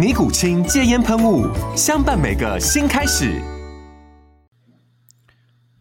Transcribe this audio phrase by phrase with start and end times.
[0.00, 1.44] 尼古清戒烟喷雾，
[1.76, 3.38] 相伴每个新开始。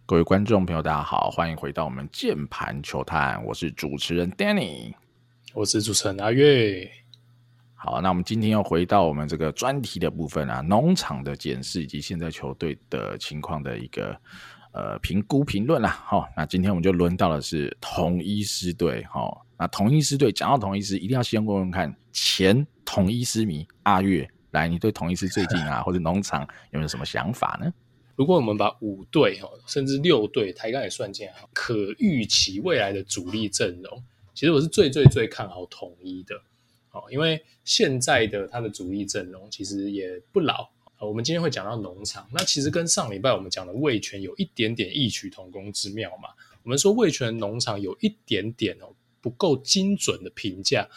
[0.05, 4.93] 各位观众朋友，大家好，欢迎回到我们键盘球探，我是主持人 Danny，
[5.53, 6.91] 我是主持人阿月。
[7.75, 14.13] 好，那我们今天要回到我们这个专题的部分啊，农场的检视以及现在球队的情况的一个
[14.73, 16.03] 呃评估评论啦。
[16.05, 19.01] 好，那今天我们就轮到的是同一师队。
[19.05, 22.65] 好，那同一师队讲到同一师，一定要先问问看前。
[22.91, 27.71] 统一狮迷阿月，来，你对统一师最近啊， 或者农场有没有什么想法呢？
[28.15, 34.03] 如果我们把五队甚至六队抬杠也算进来，可预期未来的主力阵容，
[34.33, 36.41] 其实我是最最最看好统一的。
[37.11, 40.67] 因为现在的他的主力阵容其实也不老。
[40.99, 46.29] 我们今天会讲到农场，那其实跟上礼拜我们讲的味全有一点点异曲同工之妙嘛。
[46.63, 50.89] 我们说味全农场有一点点哦不够精准的评价。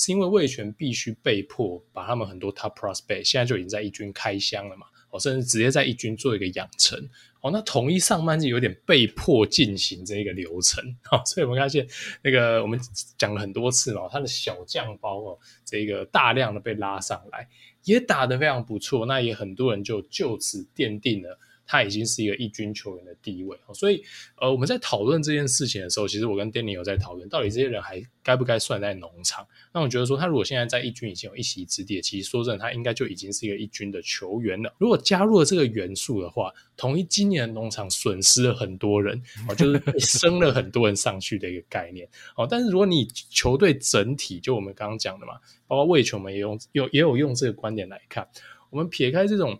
[0.00, 6.98] 是因为味全必须被迫把他们很多 top prospect 现在就已经在一军开箱了嘛，哦，甚至直接在一军做一个养成，
[7.42, 11.86] 哦，那统一上半季有点被迫进行这一个流程，哦，所以我们发现
[12.22, 12.80] 那个我们
[13.18, 17.46] 讲了很多次嘛，他的小将包哦，这个大量的被拉上来，
[17.84, 21.38] 也打得非常不错，那也很多人就就此奠定了。
[21.72, 24.02] 他已经是一个一军球员的地位，所以
[24.40, 29.46] 呃，我们在讨论这件事情的时候，其实我跟 Danny 有在讨论，到底这些人还该不该算在农场？
[29.72, 34.74] 那我觉得说，他如果现在在一军已经有一席之地，其实说真的，他应该就已经是一个一军的球员了。
[34.78, 42.08] 如果加入了这个元素的话，统一今年的农场损失了很多人，哦，就是升了很多人上去的一个概念。
[42.34, 45.34] 哦，但是如果你球队整体，就我们刚刚讲的嘛，
[45.68, 48.26] 包括味球们也用有也有用这个观点来看，
[48.70, 49.56] 我们撇开这种。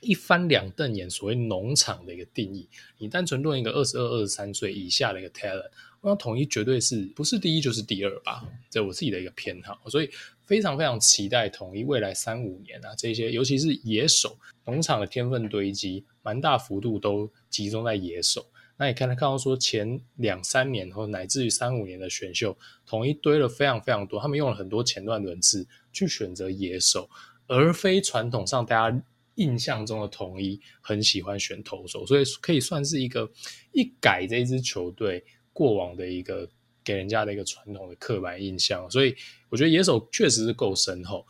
[0.00, 5.68] 一翻两瞪眼，所谓农场的一个定义，你单纯论一个二十二、二十三岁以下的一个 talent，
[6.00, 8.46] 我想统一绝对是不是第一就是第二吧？
[8.70, 10.08] 这我自己的一个偏好，所以
[10.46, 18.46] 非常非常期待统一未来三五年啊，这些尤其是野手农场的天分堆积，蛮大幅度都集中在野手。
[18.76, 22.56] 那你看他看到说前两三年或乃至于三五年的选秀，
[22.86, 27.10] 统一堆了非常非常多，他们用了很多前段轮次去选择野手，
[27.48, 29.02] 而非传统上大家。
[29.38, 33.28] 印象中的统一很喜欢选投手，所以可以算是一个
[33.72, 36.48] 一改这一支球队过往的一个
[36.84, 38.90] 给人家的一个传统的刻板印象。
[38.90, 39.14] 所以
[39.48, 41.24] 我觉得野手确实是够深厚，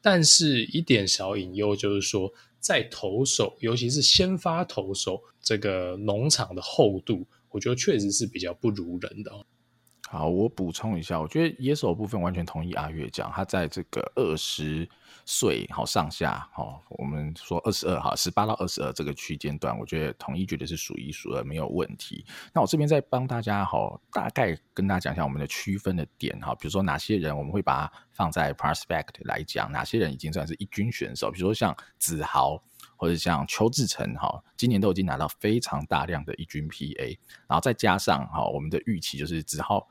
[0.00, 9.32] 但是一点小隐忧就是说，在投手，尤其是先发投手这个农场的厚度，我觉得确实是比较不如人的。
[10.06, 14.86] 好，我补充一下，我觉得野手部分完全同意阿月讲，他在这个二十
[15.26, 22.24] 岁好上下，好，我们说二十二哈，十八到二十二这个区间段，我觉得统一觉得是数一数二，没有问题。
[22.52, 32.62] 那我这边再帮大家好，大概跟大家讲一下我们的区分的点哈，比如说哪些人我们会把它放在 prospect 来讲，哪些人已经算是一军选手，比如说像子豪
[32.96, 37.18] 或者像邱志成哈，今年都已经拿到非常大量的一军 PA，
[37.48, 39.88] 然后再加上哈，我们的预期就是子豪。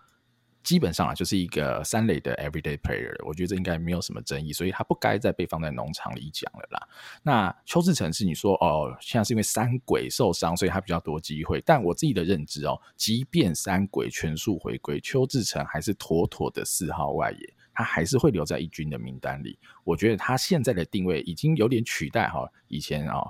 [0.64, 6.88] 基本上啊，就是一个三垒的 everyday player，我觉得这应该没有什么争议，所以他不该再被放在农场里讲了啦。
[7.22, 11.62] 那邱志成是你说哦，现在是因为三鬼受伤，所以他比较多机会。
[11.66, 19.60] 但我自己的认知哦，即便三鬼全速回归，邱志成还是妥妥的四号外野，他还是会留在一军的名单里。
[19.84, 23.22] 我觉得他现在的定位已经有点取代哈以前啊。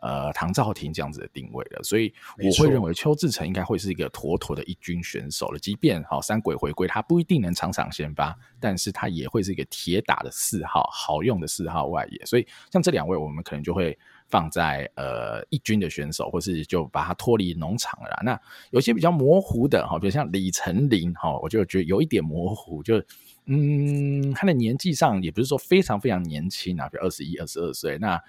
[0.00, 5.58] 呃，唐兆廷这样子的定位了，所以我会认为邱志成应该会是一个妥妥的一军选手了。
[5.58, 12.24] 即便好三鬼回归，他不一定能场场先发，但是他也会是一个铁打的四号，好用的四号外野。
[12.24, 13.98] 所以像这两位，我们可能就会
[14.28, 18.20] 放在呃一军的选手，或是就把他脱离农场了啦。
[18.22, 18.40] 那
[18.70, 23.02] 有些比较模糊的哈，比如像李成林哈，我就觉得有一点模糊，就
[23.46, 27.98] 嗯，他的年纪上也不是说非常非常年轻啊，比如二十一、二十二岁。
[27.98, 28.22] 那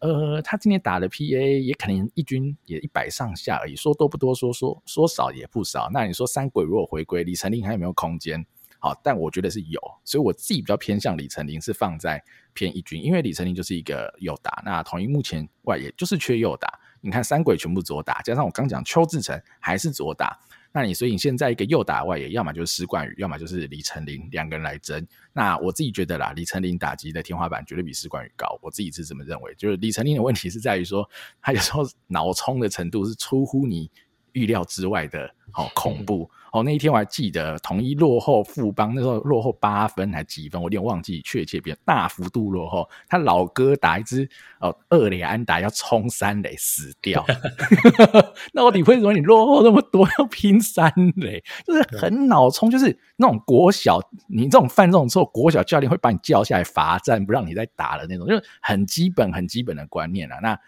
[0.00, 5.88] 呃，他今年打的 PA 也可能一军也一百上下而已，说多不多，说说说少也不少。
[5.92, 8.44] 那你说三鬼如果回归，李成林还有没有空间？
[8.78, 12.22] 好，但我觉得是有，所以我自己比较偏向李成林是放在
[12.52, 16.78] 偏一军，因为李成林就是一个右打，那统一目前外野就是缺右打。
[17.00, 20.38] 你看三鬼全部左打，加上我刚讲邱志成还是左打，
[20.76, 25.06] 那你所以你现在一个右打外野，要么就是施冠宇，要么就是李成林，两个人来争。
[25.32, 29.54] 那我自己觉得啦，李成林打击的天花板绝对比施冠宇高，我自己是这么认为。
[29.54, 31.08] 就是李成林的问题是在于说，
[31.40, 33.90] 他有时候脑冲的程度是出乎你
[34.32, 36.30] 预料之外的，好恐怖。
[36.56, 42.88] 哦，那一天我还记得，统一落后富邦，那时候落后八分还几分，我有点忘记确切，比较大幅度落后。
[43.06, 44.26] 他老哥打一支
[44.58, 47.22] 哦二垒安打要冲三垒死掉，
[48.54, 51.44] 那我底为什么你落后那么多要拼三垒？
[51.66, 60.38] 就是很脑冲，就是那种国小你这种犯这种错，国小教练会把你叫下来罚站，不让你再打的那种，就是很基本很基本的观念啊。
[60.40, 60.58] 那。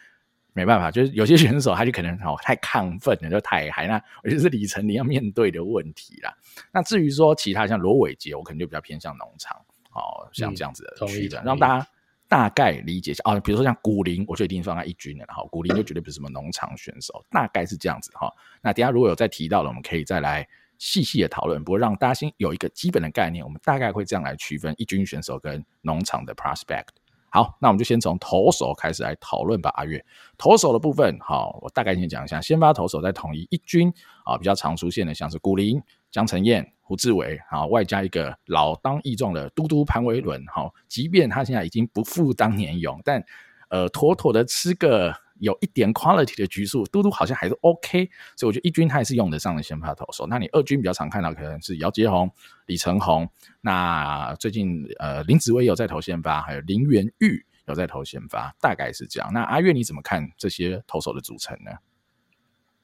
[0.59, 3.87] 没办法，就是有些选手他就可能哦太亢奋了，就太嗨。
[3.87, 3.95] 那
[4.25, 6.35] 我觉得是李成你要面对的问题啦。
[6.73, 9.57] 那至于说其他像罗伟杰，我可能就比较偏向农场
[9.93, 11.87] 哦，像这样子的区的，让大家
[12.27, 13.39] 大概理解一下啊。
[13.39, 18.29] 比如说像古林，我就一定放在一军的，然后古林就绝对不是什么农场选手，大概是这样子哈。
[18.61, 20.45] 那等下如果有再提到了，我们可以再来
[20.79, 21.63] 细细的讨论。
[21.63, 26.89] 不过让大家先有一个基本的概念，我们大概会这样来区分一军选手跟农场的 prospect。
[27.31, 29.71] 好，那我们就先从投手开始来讨论吧。
[29.75, 30.05] 阿月，
[30.37, 32.41] 投手的部分，好，我大概先讲一下。
[32.41, 33.93] 先发投手在统一一军
[34.25, 35.81] 啊，比较常出现的像是古林、
[36.11, 40.45] 江承彦、胡志伟，好，外加一个老当益壮的嘟嘟潘维伦。
[40.47, 43.25] 好，即便他现在已经不复当年勇，但
[43.69, 45.15] 呃，妥妥的吃个。
[45.41, 50.27] 有一点 quality 的局数，嘟嘟好像还是 OK，所以我觉得一军他也是用得上的先发投手。
[50.27, 52.31] 那你二军比较常看到可能是姚杰宏、
[52.67, 53.29] 李成宏，
[53.61, 59.31] 那最近呃林子威有在投先发，还有林元玉有在投先发，大概是这样。
[59.33, 61.71] 那阿月你怎么看这些投手的组成呢？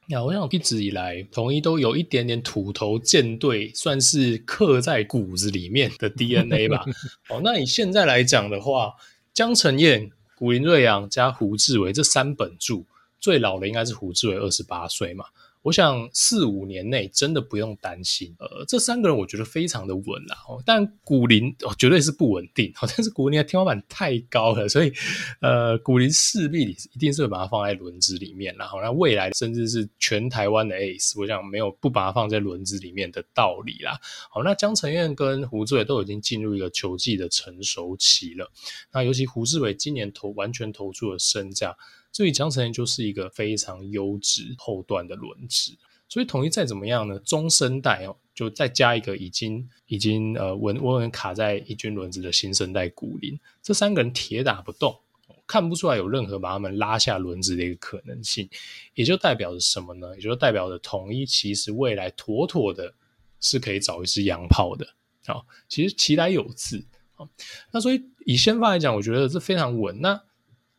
[0.07, 6.85] 那我想一直以来统一都有一点点土头舰队，算是刻在骨子里面的 DNA 吧。
[7.31, 8.95] 哦，那你现在来讲的话，
[9.33, 10.11] 江承燕。
[10.37, 12.85] 古林瑞阳加胡志伟这三本著，
[13.21, 15.27] 最老的应该是胡志伟，二十八岁嘛。
[15.65, 18.37] 我想四五年内真的不用担心。
[18.39, 20.37] 呃，这三个人我觉得非常的稳啦。
[20.67, 22.71] 但古林哦绝对是不稳定。
[22.83, 24.93] 哦， 但是古林的天花板太高了，所以
[25.41, 28.55] 呃，古林势必一定是会把它放在轮子里面。
[28.59, 33.99] 然后，那未来甚至是全台湾的 ace，我想没有不把它放在轮子里面的道理啦。
[34.31, 38.53] 好，那江承彦跟胡志伟都已经进入一个球技的成熟期了。
[38.93, 41.75] 那尤其胡志伟今年投完全投出了身价。
[42.15, 45.77] 所以江承燕就是一个非常优质后段的轮值，
[46.09, 47.19] 所以统一再怎么样呢？
[47.19, 54.97] 中生代哦，就再加一个已经已经呃稳稳稳卡在一军轮子的新生代古林，这三个人铁打不动，
[55.45, 58.49] 看不出来有任何把他们拉下轮子的一个可能性，
[58.95, 60.15] 也就代表着什么呢？
[60.15, 62.95] 也就代表着统一其实未来妥妥的
[63.41, 64.87] 是可以找一支洋炮的，
[65.27, 67.29] 好，其实其来有自，好，
[67.73, 70.23] 那所以以先发来讲，我觉得这非常稳，那。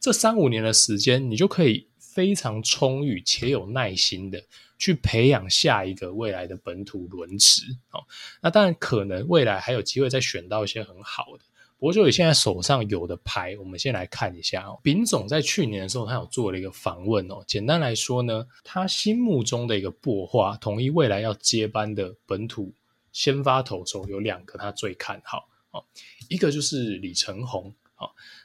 [0.06, 4.40] 这三五年的时间，你就可以非常充裕且有耐心的
[4.78, 7.64] 去培养下一个未来的本土轮值。
[7.90, 8.06] 哦，
[8.40, 11.44] 那当然可能未来还有机会再选到一些很好的。
[11.80, 14.80] 不过就以现在手上有的牌，我们先来看一下哦。
[14.84, 17.44] 丙总在去年的时候，他有做了一个访问哦。
[17.48, 22.72] 简单来说呢，他心目中的一个擘画，统一未来要接班的本土
[23.12, 25.84] 先发投手有两个，他最看好哦。
[26.30, 27.74] 一个就是李承鸿。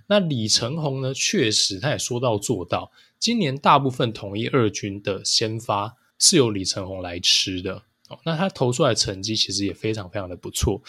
[0.07, 1.15] 那李承鸿呢？
[1.15, 2.91] 确实，他也说到做到。
[3.19, 7.83] 今年大部分统一二军的先发是由李承鸿来吃的。
[8.09, 10.83] 哦，那他投出来成绩其实也非常非常的不错，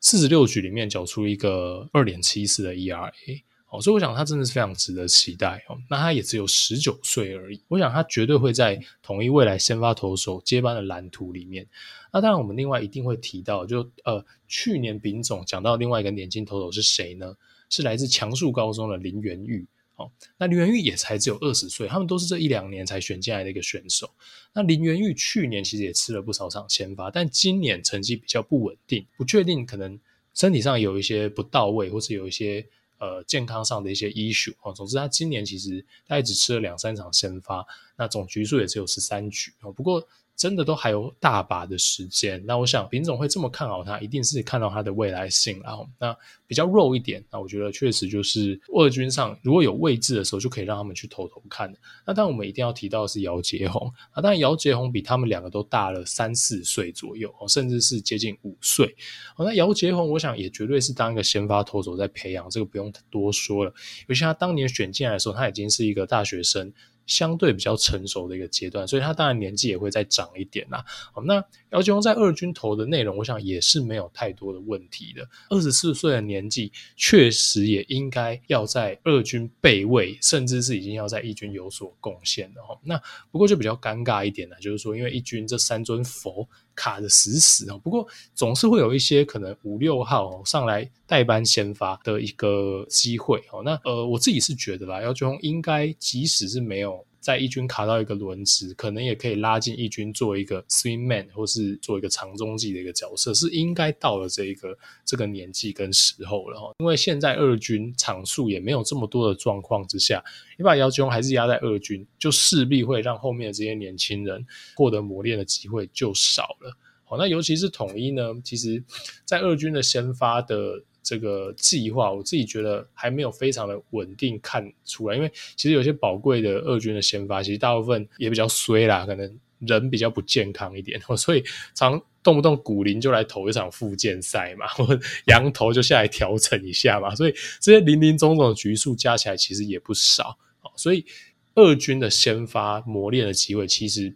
[0.00, 3.42] 四十六局里面缴出一个二点七四的 ERA。
[3.68, 5.76] 哦，所以我想他真的是非常值得期待哦。
[5.90, 11.66] 那他也只有十九岁而已，我想他绝对会在统一未来先发投手接班的蓝图里面。
[12.12, 17.36] 那当然，我们另外一定会提到，就呃，去年丙总讲到另外一个年轻投手是谁呢？
[17.68, 24.10] 是来自强恕高中的林元玉，哦，那林元玉也才只有二十岁，他们都是这一两年才选进来的一个选手。
[24.52, 29.98] 那林元玉去年其实也吃了不少场先发，但今年成绩比较不稳定，不确定可能
[30.34, 32.66] 身体上有一些不到位，或是有一些
[32.98, 34.72] 呃健康上的一些 issue 哦。
[34.72, 39.72] 总之，他今年其实他也只吃了两三场先发，那总局数也只有十三局哦。
[39.72, 42.42] 不过真的都还有大把的时间。
[42.46, 45.60] 那我想，品总会这么看好他，一定是看到他的未来性。
[45.64, 46.14] 然后，那
[46.46, 51.72] 比较肉一点，那我觉得确实就是二军上如果有位置的时候，就可以让他们去偷偷看。
[52.06, 58.94] 那当然，我们一定要提到的是姚杰宏啊，当然姚杰宏比他们两个都大了三四岁左右，甚至是接近五岁。
[59.38, 63.72] 那姚杰宏，我想也绝对是当一个先发投手在培养，这个不用多说了。
[64.06, 66.72] 尤其他当年选进来的时候，他已经是一个大学生。
[67.06, 70.84] 相对比较成熟的一个阶段，所以他当然年纪也会再长一点啦。
[71.12, 75.26] 好，那姚杰宏在二军投的内容，我想也是没有太多的问题的。
[75.48, 82.78] 二十四岁的年纪，确实也应该要在二军备位，甚至是已经要在一军有所贡献的哈。
[82.82, 87.76] 那不过就比较尴尬一点呢，就是说，因为一军这三尊佛卡的死死啊。
[87.82, 93.62] 不过总是会有一些可能五六号上来代班先发的一个机会哦。
[93.64, 97.04] 那呃，我自己是觉得啦，姚俊宏应该即使是没有。
[97.26, 106.70] 在一军卡到一个轮值，可能也可以拉进一军做一个 swing man，或是做一个长中继的一个角色，是应该到了这一个这个年纪跟时候了哈。
[106.78, 110.22] 因为现在二军场数也没有这么多的状况之下，
[110.56, 116.76] 你把姚杰宏还是压在二军，就势必会让后面的这些年轻人获得磨练的机会就少了。
[117.02, 118.80] 好，那尤其是统一呢，其实
[119.24, 120.84] 在二军的先发的。
[121.06, 131.44] 这个计划，我自己觉得还没有非常的稳定看出来，因为其实有些宝贵的二军的先发，其实大部分也比较衰啦，可能人比较不健康一点， 所以
[131.76, 140.36] 常动不动古林就来投一场复健赛嘛， 或者洋投就下来调整一下嘛，所以这些林林总总的局数加起来其实也不少，
[140.74, 141.06] 所以
[141.54, 144.12] 二军的先发磨练的机会其实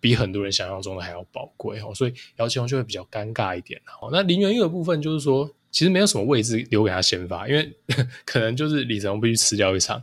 [0.00, 3.80] 比很多人想象中的还要宝贵哦，所以姚杰宏就会比较尴尬一点。
[4.12, 5.50] 那林元玉的部分就是说。
[5.70, 7.72] 其实没有什么位置留给他先发，因为
[8.26, 10.02] 可能就是李承鸿必须吃掉一场，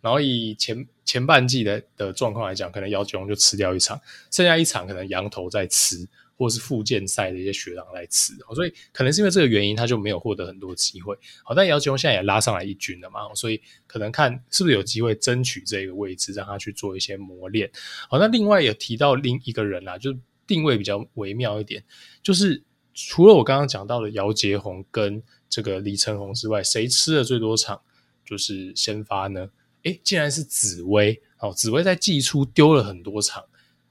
[0.00, 6.06] 然后以前前半季的的状况来讲，可能姚杰宏就吃掉一场，剩下一场可能洋投在吃，
[6.36, 11.16] 或是复健赛的一些学长在吃，所以可能是因为这个原因，他就没有获得很多机会。
[11.42, 17.68] 好，但姚杰宏现在也拉上来一军了嘛，所以可能看是不是有机会争取这个位置，让他去做一些磨练。
[18.08, 21.82] 好，那另外也提到另一个人啦，就定位比较微妙一点，
[22.22, 22.62] 就是。
[23.06, 27.80] 除了我刚刚讲到的姚杰宏跟这个李承鸿之外，谁吃了最多场
[28.24, 29.48] 就是先发呢？
[29.84, 31.22] 诶，竟然是紫薇。
[31.38, 33.44] 哦，紫薇在季初丢了很多场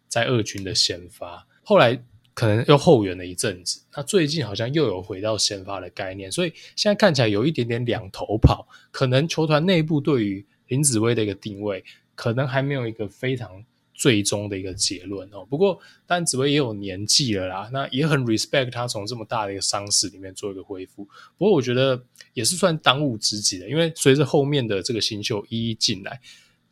[0.10, 13.64] 在二军的先发，后来可能又后援了一阵子，那最近好像又有回到先发的概念，所以现在看起来有一点点两头跑，可能球团内部对于林紫薇的一个定位，可能还没有一个非常。
[13.98, 21.04] 最终的一个结论哦，不过但紫薇也有年纪了啦，那也很 respect 他从这么大的一个伤势里面做一个恢复。
[21.36, 22.00] 不过我觉得
[22.34, 26.22] 也是算当务之急的，因为随着后面的这个新秀一一进来。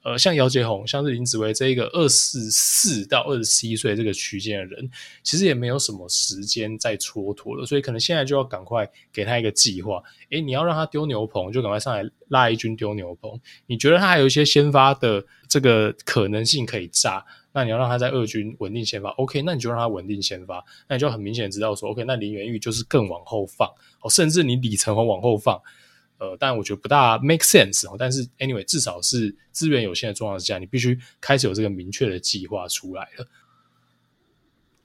[0.06, 4.88] 呃，像姚杰宏，像是林子维这一个二十四到二十七岁这个区间的人，
[5.24, 10.04] 其实也没有什么时间再蹉跎了，所以可能现在就要赶快给他一个计划。
[10.30, 13.32] 诶，你要让他丢牛棚，就赶快上来拉一军丢牛棚。
[13.66, 19.42] 你觉得他还有一些先发的这个可能性可以炸，那你要让他在二军稳定先发，OK？
[19.42, 22.04] 那你就让他稳定先发，那你就很明显知道说，OK？
[22.04, 23.68] 那林元玉就是更往后放，
[24.02, 25.60] 哦，甚至你李承鸿往后放。
[26.18, 27.96] 呃，但我觉得不大 make sense 哦。
[27.98, 33.28] 但是 anyway，至少是资源有限的状况之下，你必须开始有这个明确的计划出来了。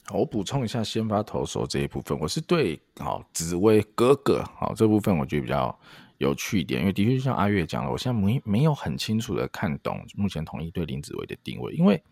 [0.04, 5.78] 好我补充一下先发投手这一部分，我是对好紫薇哥哥好这部分我觉得比较
[6.18, 12.02] 有趣一点，因为的确像阿月讲了，我现在没没有很清楚的看懂目前统一对林子薇的定位，因为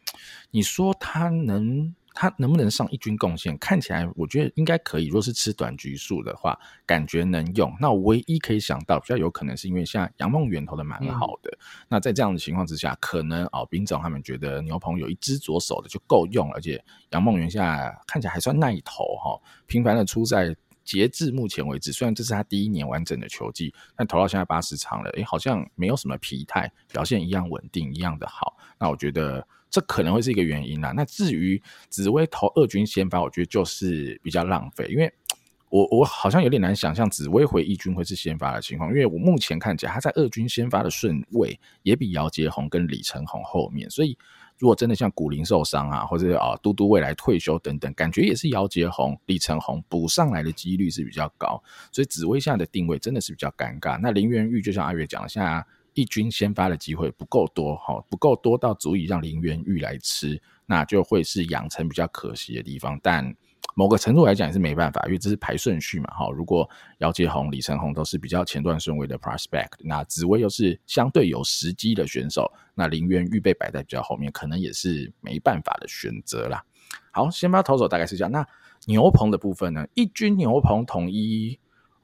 [0.51, 1.95] 你说他能。
[2.21, 3.57] 他能不能上一军贡献？
[3.59, 5.07] 看起来我觉得应该可以。
[5.07, 7.73] 若是吃短局数的话，感觉能用。
[7.79, 11.51] 那唯一可以想到比较有可能是因为像杨梦圆投的蛮好的。
[11.53, 20.53] 嗯、那在这样的情况之下，可能哦，丙总他们觉得牛棚有一只左手的就够用，而且杨梦圆现在看起来还算耐投哈，频繁的出赛。
[20.83, 28.57] 截至目前为止，虽然这是他第一年完整的球季，但投到现在八十场了，诶，好像没有什么疲态，表现一样稳定，一样的好。
[28.81, 29.47] 那我觉得。
[29.71, 30.93] 这可能会是一个原因啦。
[30.97, 35.13] 那至于紫薇投二军先发，我觉得就是比较浪费，因为
[35.71, 44.17] 我我好像有点难想象紫薇回一军会是先发的情况，因为我目前看起来他在二军先发的顺位也比姚杰宏跟李承鸿后面，所以
[44.57, 53.99] 如果真的像古林受伤啊，或者啊嘟嘟未来退休等等，感觉也是姚杰宏、李承鸿补上来的几率是比较高，所以紫薇现在的定位真的是比较尴尬。
[54.01, 55.63] 那林元玉就像阿月讲了，现在。
[55.99, 62.97] 一军先发的机会不够多，哈，不够多到足以让林元玉来吃，那就会是养成比较可惜的地方。
[63.02, 63.35] 但
[63.75, 66.07] 某个程度来讲也是没办法，因为这是排顺序嘛。
[66.14, 76.62] 哈，如果姚杰宏、李承鸿都是比较前段顺位的 prospect，那紫薇又是相对有时机的选手，那林源预备摆在比较后面，可能也是没办法的选择啦。
[77.11, 78.31] 好，先发投手大概是这样。
[78.31, 78.47] 那
[78.87, 79.85] 牛棚的部分呢？
[79.95, 81.59] 一军牛棚统一。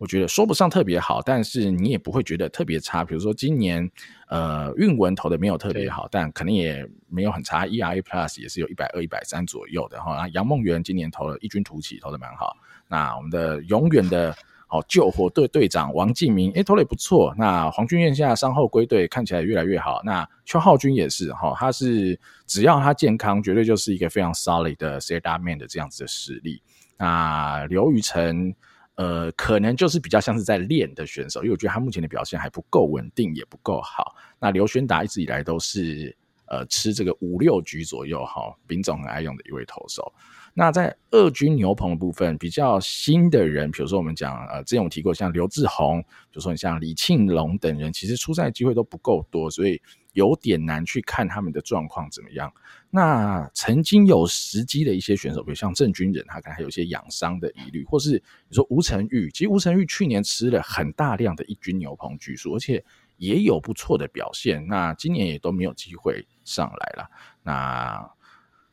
[0.04, 3.02] 我觉得说不上特别好，但是你也不会觉得特别差。
[3.02, 3.90] 比如说今年，
[4.28, 7.66] 呃，韵文投的没有特别好，但可能也没有很差。
[7.66, 10.28] ERA Plus 也是有一百二、一百三左右的哈。
[10.34, 12.54] 杨梦圆今年投了异军突起，投的蛮好。
[12.86, 14.36] 那我们的永远的
[14.68, 17.34] 哦救火队队长王镜铭，诶，投的也不错。
[17.38, 20.02] 那黄俊彦现在伤后归队，看起来越来越好。
[20.04, 26.60] 那邱浩军也是哈，他是只要他健康，绝对就是一个非常 solid 的 setup man 的这样子的实力。
[26.98, 28.54] 那刘宇辰。
[28.96, 34.14] 呃，可能就是比较像是在练的选手，因为我觉得他目前的表现还不够稳定，也不够好。
[34.38, 40.12] 那刘轩达一直以来都是呃吃这个五六局左右哈，丙总很爱用的一位投手。
[40.56, 49.82] 那在二军牛棚的部分，比较新的人，比如说我们讲呃，之前我提过像刘志宏，比如说你像李庆龙等人，其实出赛机会都不够多，所以
[50.14, 52.52] 有点难去看他们的状况怎么样。
[52.90, 58.12] 那曾经有时机的一些选手，比如像郑军人，他可能还有一些养伤的疑虑，或是
[58.48, 62.82] 你说吴成玉，其实吴成玉去年吃了很大量的一军牛棚局数，而且
[63.16, 67.10] 也有不错的表现，那今年也都没有机会上来了。
[67.42, 68.10] 那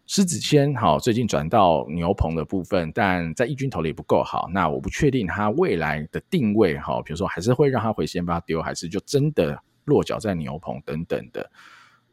[0.05, 4.49] 施子谦好，最近转到牛棚的部分，但在一军投的也不够好。
[4.53, 11.49] 那我不确定他未来的定位哈，比如说还是会让他回先发丢，还是就真的落脚在牛棚等等的。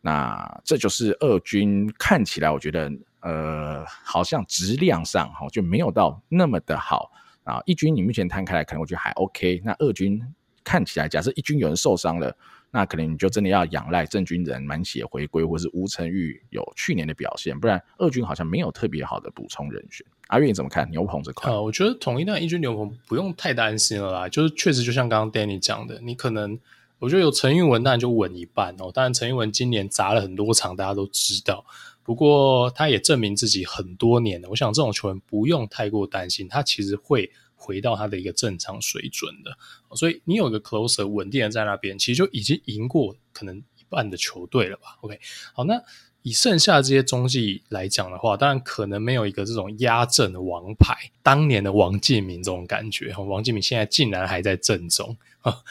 [0.00, 7.10] 那这就是二军看起来，我觉得呃，好像质量上哈就没有到那么的好
[7.44, 7.60] 啊。
[7.66, 9.60] 一军你目前摊开来，可能我觉得还 OK。
[9.64, 10.20] 那二军
[10.62, 12.36] 看起来，假设一军有人受伤了。
[12.70, 20.06] 那可能你就真的要仰赖郑军人满血回归，或是吴成玉有去年的表现，不然二军好像没有特别好的补充人选。
[20.26, 21.50] 阿月你怎么看牛棚这块？
[21.50, 26.60] 呃，我觉得统一那一军牛棚不用太担心了啦，就是确实就像刚刚 Danny 讲的，你可能
[26.98, 28.90] 我觉得有陈韵文当然就稳一半哦。
[28.92, 31.64] 当然陈韵文今年砸了很多场，大家都知道，
[32.02, 34.48] 不过他也证明自己很多年了。
[34.50, 37.30] 我想这种球员不用太过担心，他其实会。
[37.60, 39.50] 回到他的一个正常水准的，
[39.96, 45.18] 所以你有个 closer 稳定的在那边，其实就已经赢过可能一半的球队了吧？OK，
[45.52, 45.74] 好，那
[46.28, 53.14] 以剩下这些中继来讲的话，当然可能没有一个这种压阵的王牌，当年的王建民这种感觉。
[53.16, 55.16] 王建民现在竟然还在阵中，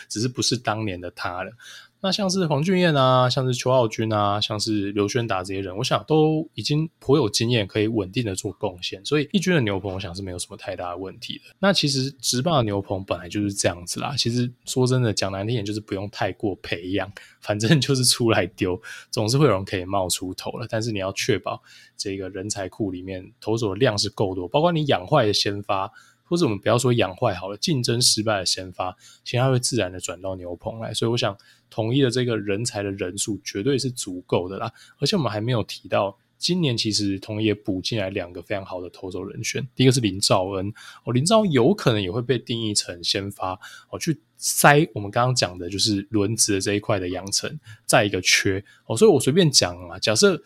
[0.09, 1.51] 只是不是当年的他了。
[1.99, 11.55] 那像是黄俊彦啊，像是邱傲军啊，像是刘轩达这些人，我想都已经颇有经验，可以稳定的做贡献，所以一军的牛棚，我想是没有什么太大的问题的。
[11.59, 14.15] 那其实直棒的牛棚本来就是这样子啦。
[14.15, 18.79] 其实说真的，讲难听点，就是不用太过培养，反正就是出来丢，
[19.09, 20.67] 总是会有人可以冒出头了。
[20.69, 21.63] 但是你要确保
[21.97, 25.91] 这个人才库里面投手的量是够多，包括你养坏的先发。
[26.29, 31.37] 或者我们不要说养坏好了，竞争失败的先发，其他会自然的转到牛棚来，所以我想
[31.69, 34.71] 统一的这个人才的人数绝对是足够的啦。
[34.99, 50.41] 而且我们还没有提到，今年其实统一也补进来两个非常好的投手人选，第一个是林兆恩哦，林兆有可能也会被定义成先发哦，去塞我们刚刚讲的就是轮值的这一块的养成，再一个缺哦，所以我随便讲啊，假设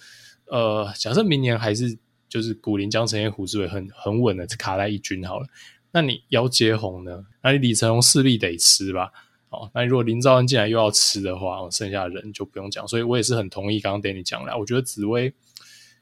[0.46, 1.98] 呃，假设明年还是。
[2.32, 5.48] 就是古林江承业胡志伟很很稳的卡在一军好了，
[5.92, 7.26] 那你姚杰宏呢？
[7.44, 9.12] 那你李承鸿势必得吃吧？
[9.52, 12.88] 哦，那如果林兆恩进来又要吃的话，剩下的人就不用讲。
[12.88, 15.32] 所以我也是很同意刚刚 Danny 讲的，我觉得紫薇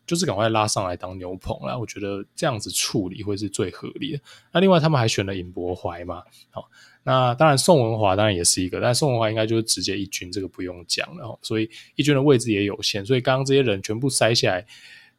[0.05, 4.21] 就是赶快拉上来当牛棚啦，我觉得这样子处理会是最合理的。
[4.53, 6.23] 那另外他们还选了尹博怀嘛？
[6.51, 6.69] 好，
[7.03, 11.37] 那当然宋文华当然也是一个，但宋文华应该就是直接一军，这个不用讲了。
[11.41, 14.65] 所以一军的位置也有限，所以刚刚这些人全部塞下来。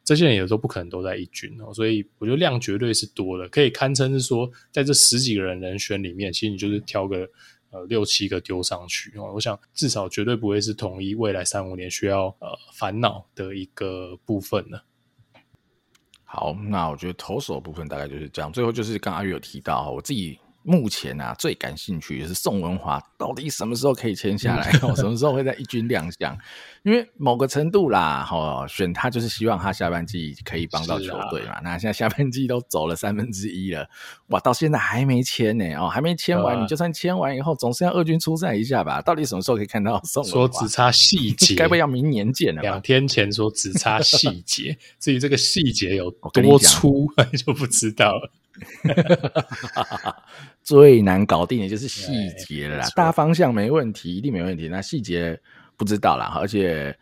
[0.03, 7.29] 这些人也都不可能都在一军哦，所以我觉得量绝对是多的，可以堪称是说，在这十几个人人选里面，其实你就是挑个
[7.71, 9.33] 呃六七个丢上去哦。
[9.33, 14.85] 我想至少绝对不会是统一未来三五年需要呃烦恼的一个部分了。
[16.23, 18.51] 好，那我觉得投手部分大概就是这样。
[18.53, 20.39] 最后就是刚刚阿月有提到，我自己。
[20.63, 24.69] 目前啊，最感兴趣的是宋文华到底什么时候可以签下来？
[24.81, 26.37] 哦，什么时候会在一军亮相？
[26.83, 31.59] 因为某个程度啦，哦，选他就是希望他下半季可以帮到球队嘛。
[31.63, 33.87] 那现在下半季都走了三分之一了，
[34.27, 36.61] 哇，到现在还没签呢，哦，还没签完。
[36.61, 39.01] 你就算签完以后，总是要二军出战一下吧？
[39.01, 40.37] 到底什么时候可以看到宋文华？
[40.37, 42.61] 说只差细节，该不会要明年见了？
[42.61, 47.07] 两天前说只差细节，至于这个细节有 多粗，
[47.45, 48.31] 就不知道了。
[50.61, 52.11] 最难搞定的就是细
[52.45, 54.67] 节了啦，大方向没问题，一定没问题。
[54.67, 55.39] 那细节
[55.77, 56.33] 不知道啦。
[56.35, 56.95] 而且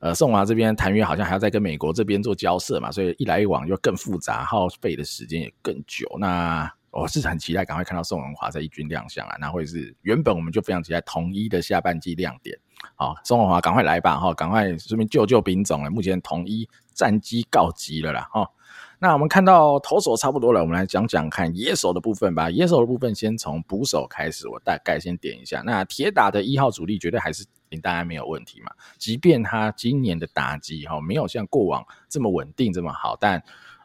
[0.00, 6.06] 呃，宋华这边谈约好像还要再跟美国这边做交涉嘛，所以一来一往就更复杂，耗费的时间也更久。
[6.18, 12.58] 那我是很期待赶快看到宋文华在一军亮相啊，那会是原本我们就非常期待统一的下半季亮点。
[12.94, 15.90] 好，宋文华赶快来吧，哈，赶快顺便救救兵总了。
[15.90, 18.48] 目前统一战绩告急了啦，哈。
[18.98, 22.50] 那我们看到投手差不多了，我们来讲讲看野手的部分吧。
[22.50, 25.62] 野手的部分先从捕手开始，我大概先点一下。
[25.64, 33.42] 那铁打的一号主力绝对还是林岱安没有问题嘛，即便他今年的打击哈没有像过往这么稳定这么好，但。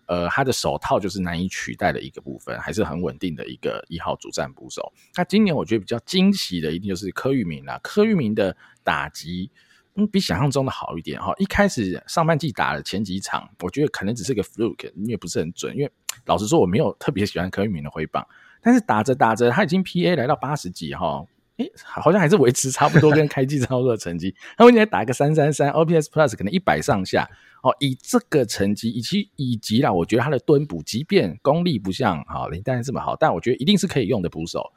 [0.08, 4.91] 呃，他的手套就是难以取代的一个部分，还是很稳定的一个一号主战捕手。
[5.15, 7.80] 那今年我觉得比较惊喜的，一定就是柯玉明啦。
[7.82, 9.50] 柯玉明的打击，
[9.96, 11.34] 嗯，比想象中的好一点哈。
[11.38, 15.76] 一开始上半季打了前几场，我觉得可能只是个 fluke，因为不是很准。
[15.76, 15.92] 因为
[16.26, 18.26] 老实说，我没有特别喜欢柯玉明的挥棒，
[18.62, 21.26] 但是打着打着，他已经 PA 来到八十几哈。
[21.58, 24.34] 诶，好像还是维持差不多跟开季差不多的成绩。
[24.58, 27.30] 他们现在打个三三三，OPS Plus 可能一百上下。
[27.62, 34.72] 哦，以这个成绩，以及以及啦，我觉得他的蹲捕，即便功力不像哈林丹这么好，但我觉得一定是可以用的捕手。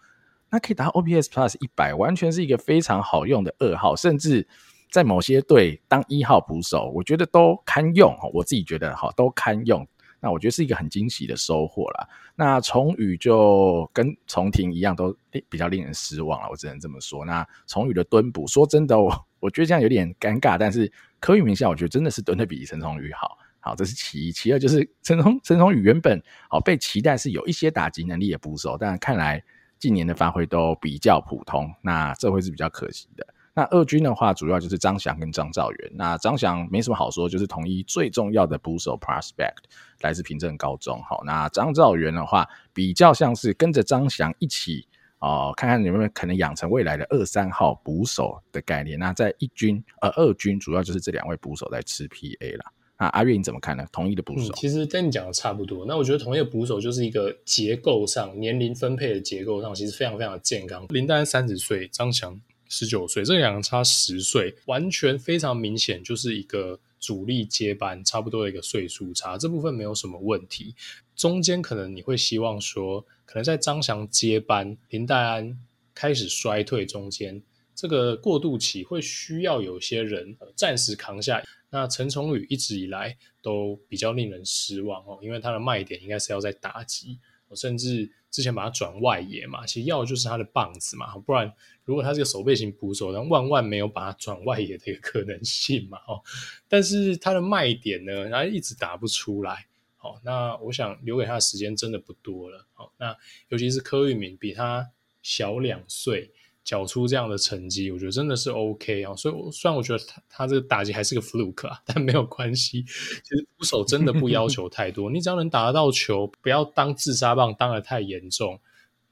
[0.50, 4.46] 那可以打 OPS Plus 一百，完全是一个非常好用的二号，甚至
[4.94, 8.16] 在某些队当一号捕手，我觉得都堪用。
[8.32, 9.84] 我自己觉得哈，都堪用。
[10.20, 12.08] 那我觉得是一个很惊喜的收获啦。
[12.36, 15.12] 那崇宇就跟崇廷一样，都
[15.48, 17.24] 比较令人失望了，我只能这么说。
[17.24, 20.92] 那崇宇的蹲捕，说真的，我我觉得这样有点尴尬，但是。
[21.20, 24.30] 柯玉明下，我觉得真的是蹲的比陈崇宇好，好，这是其一。
[24.30, 29.42] 其二就是陈崇陈崇宇原本好被期待是有一些打击能力的捕手，但看来
[29.78, 33.26] 近年的发挥都比较普通，那这会是比较可惜的。
[33.54, 35.92] 那二军的话，主要就是张翔跟张兆元。
[35.94, 39.64] 那张翔没什么好说，就是统一最重要的捕手 prospect
[40.00, 41.00] 来自平镇高中。
[41.02, 44.86] 好，那张兆元的话，比较像是跟着张翔一起。
[45.20, 48.98] 哦，看看有没有可能养成未来的二三号捕手的概念。
[48.98, 52.72] 那在一军呃二军，主要就是这两位捕手在吃 PA 啦。
[52.98, 53.86] 那阿月你怎么看呢？
[53.90, 55.86] 同一的捕手，嗯、其实跟你讲的差不多。
[55.86, 60.84] 那我觉得同一的捕手就是一个结构上年龄分配的结构上，其实非常非常的健康。
[60.90, 62.38] 林丹三十岁，张翔
[62.76, 70.74] 十九岁，这两个差十岁，完全非常明显，就是一个主力接班差不多的一个岁数差，这部分没有什么问题。
[71.14, 73.04] 中间可能你会希望说。
[73.26, 75.58] 可能在张翔接班，林黛安
[75.94, 77.42] 开始衰退中间，
[77.74, 81.42] 这个过渡期会需要有些人暂时扛下。
[81.70, 87.18] 那陈崇宇一直以来都比较令人失望哦，因为他的卖点应该是要在打击，
[87.54, 91.52] 甚至之前把他转外野嘛，其实要的就是他的棒子嘛，不然
[91.84, 96.20] 如果他是个守备型捕手，那万万没有把他转外野的一个可能性嘛哦。
[96.68, 99.66] 但是他的卖点呢，他一直打不出来。
[100.00, 102.66] 哦，那我想留给他的时间真的不多了。
[102.76, 103.16] 哦，那
[103.48, 104.90] 尤其是柯玉明比他
[105.22, 106.30] 小两岁，
[106.64, 109.14] 缴出这样的成绩，我觉得真的是 OK 啊。
[109.14, 112.82] 所以，虽然我觉得他他这个打击还是个 fluke 啊，但没有关系。
[112.82, 118.58] 其实捕手真的不要求太多，你只要能打得到球，不要当自杀棒当得太严重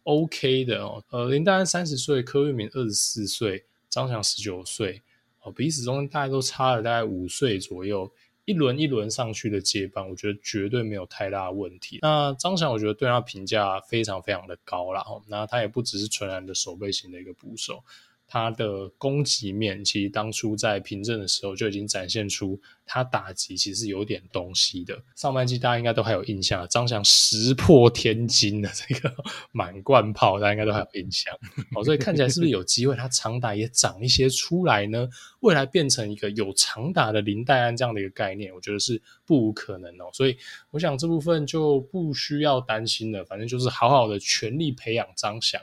[0.04, 1.04] ，OK 的哦。
[1.10, 5.02] 呃，林丹三十岁，柯玉明二十四岁，张翔十九岁，
[5.42, 8.10] 哦，彼此中间大概都差了大概五岁左右。
[8.52, 12.00] 一轮一轮上去的接班，我觉得绝对没有太大的问题。
[12.02, 15.02] 那张翔，我觉得对他评价非常非常的高啦。
[15.26, 17.82] 那他也不只是纯然的守备型的一个捕手。
[18.28, 22.60] 他的攻击面，其实当初在凭证的时候就已经展现出
[22.92, 25.02] 他打击其实有点东西的。
[25.16, 29.10] 上半季大家应该都还有印象，张翔石破天惊的这个
[29.50, 31.34] 满贯炮，大家应该都还有印象。
[31.72, 35.08] 好，所以看起来是不是有机会他长打也长一些出来呢？
[35.40, 40.10] 未来变成一个有长打的林黛安这样的一个概念，我觉得是不无可能哦。
[40.12, 40.36] 所以
[40.70, 45.58] 我想这部分就不需要担心了，反正就是好好的全力培养张翔。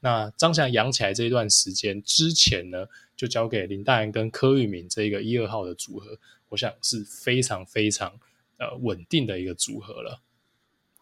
[0.00, 6.18] 那张翔养起来这一段时间之前呢，就交给林黛安跟柯玉明这一个一二号的组合，
[6.54, 8.08] 我想是非常非常
[8.58, 10.22] 呃稳定的一个组合了。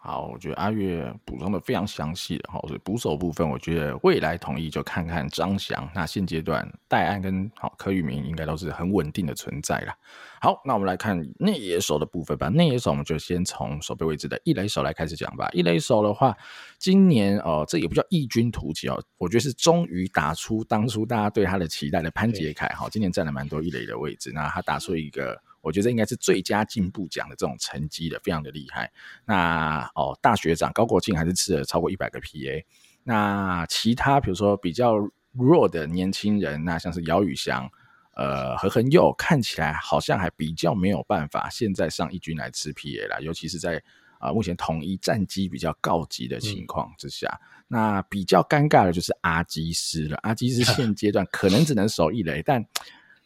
[0.04, 5.88] 好，我觉得阿月补充的非常详细的哈，所以捕手部分，我觉得未来统一就看看张翔。
[5.94, 9.96] 那现阶段戴安跟好柯玉明应该都是很稳定的存在啦。
[10.40, 12.48] 好，那我们来看内野手的部分吧。
[12.48, 15.48] 内野手我们就先从守备位置的一垒手来开始讲吧。
[15.52, 16.36] 一垒手的话，
[16.80, 22.88] 今年哦、呃，这也不叫异军突起哦，我觉得是终于打出当初大家对他的期待的潘杰凯哈。
[22.90, 25.40] 今年占了蛮多一垒的位置，那他打出一个。
[25.62, 28.92] 我觉得应该是最佳进步奖的这种成绩的，非常的厉害。
[29.24, 32.64] 那哦，大学长高国庆还是吃了超过一百个 PA。
[33.04, 34.94] 那其他比如说比较
[35.32, 37.70] 弱的年轻人，那像是姚宇翔、
[38.16, 43.18] 呃何恒佑，看起来好像还比较没有办法现在上一军来吃 PA 啦。
[43.20, 43.76] 尤其是在
[44.18, 50.18] 啊、呃、目前统一战绩比较告急的情况之下，嗯、那比较尴尬的就是阿基斯了。
[50.22, 52.64] 阿基斯 现阶段可能只能守一垒，但。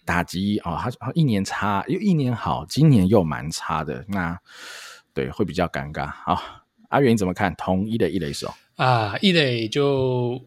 [0.06, 4.38] 打击哦，他一年差又一年好，今年又蛮差的，那
[5.12, 6.06] 对会比较尴尬。
[6.06, 9.18] 好，阿元你怎么看统一的一垒手啊？
[9.20, 10.40] 一垒就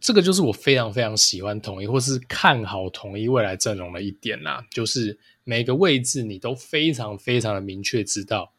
[0.00, 8.52] 这个就是我非常非常喜欢统一，或是看好统一未来阵容的一点啦，就是每个位置你都非常非常的明确知道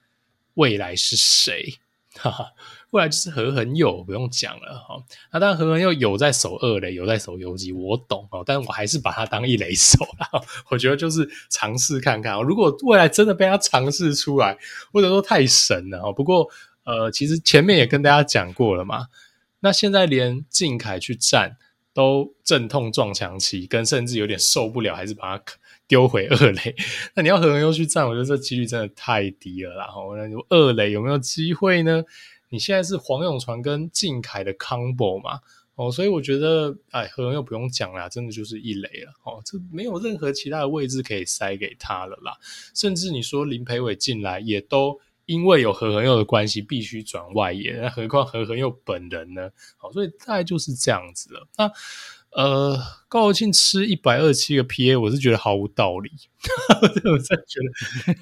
[0.56, 1.80] 未来是谁，
[2.16, 2.52] 哈哈。
[2.94, 5.04] 未来就是何恒佑，不用讲了哈。
[5.32, 8.44] 那当然，何恒佑有在守二垒，有在守游击，我懂哦。
[8.46, 10.30] 但我还是把他当一垒手啦。
[10.70, 12.40] 我觉得就是尝试看看。
[12.44, 14.56] 如果未来真的被他尝试出来，
[14.92, 16.12] 或者说太神了哈。
[16.12, 16.48] 不过
[16.84, 19.08] 呃，其实前面也跟大家讲过了嘛。
[19.62, 21.58] 那现在连靖凯去站
[21.96, 25.44] 都阵痛撞墙期，跟甚至有点受不了，还是把他
[25.88, 26.76] 丢回二垒。
[27.16, 29.86] 那你要何恒佑去站，我觉得这几率真的太低了啦。
[29.86, 32.04] 然后那二垒有没有机会呢？
[32.54, 35.40] 你现在是黄永传跟靖凯的 combo 嘛？
[35.74, 39.12] 哦，所以我觉得，哎，何人又不用讲了，真的就是一垒了。
[39.24, 42.38] 哦，这没有任何其他的位置可以塞给他了啦。
[42.76, 47.90] 甚至你说林培伟进来，也都因为有何恒佑的关系，必须转外野。
[47.90, 49.50] 何况何恒佑本人呢？
[49.78, 51.48] 好，所以大概就是这样子了。
[51.58, 51.72] 那
[52.40, 56.12] 呃，高国庆吃一百二七个 PA，我是觉得毫无道理。
[56.86, 57.60] 我真的觉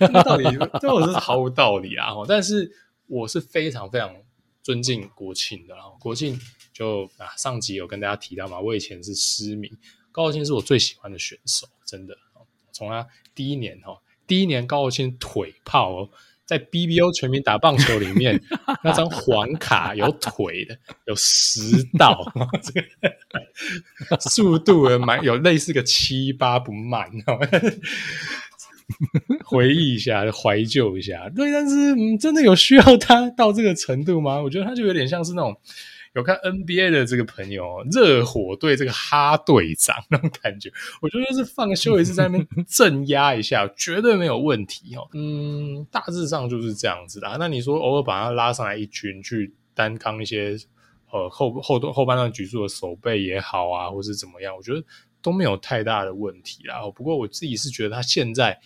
[0.07, 0.45] 得，道理
[0.79, 2.13] 对我是毫无道理啊。
[2.25, 2.71] 但是。
[3.11, 4.15] 我是非常非常
[4.63, 6.39] 尊敬国庆的，然后国庆
[6.71, 9.69] 就啊，上集有跟大家提到嘛，我以前是狮迷，
[10.13, 12.15] 高国庆是我最喜欢的选手，真的，
[12.71, 16.09] 从他第一年哈，第一年高国庆腿炮哦，
[16.45, 18.41] 在 BBO 全民打棒球里面
[18.81, 22.23] 那张黄卡有腿的，有十道，
[24.21, 27.11] 速度也蛮有类似个七八不慢。
[29.45, 34.41] 回忆一下，怀旧一下，对，但是嗯，真的有需要他到这个程度吗？
[34.41, 35.55] 我觉得他就有点像是那种
[36.13, 40.69] 有看 NBA 的这个朋友，热火队这个哈队长那种感觉。
[41.01, 45.07] 我觉得是放休一次在那边镇压一下， 绝对没有问题哦。
[45.13, 47.37] 嗯，大致上就是这样子的。
[47.39, 50.57] 那你说偶尔把他拉上来一军去担纲一些
[51.11, 54.83] 呃后后后半段局数的守备也好啊，或是怎么样，我觉得
[55.21, 56.81] 都没有太大的问题啦。
[56.93, 58.59] 不过我自己是觉得他现在。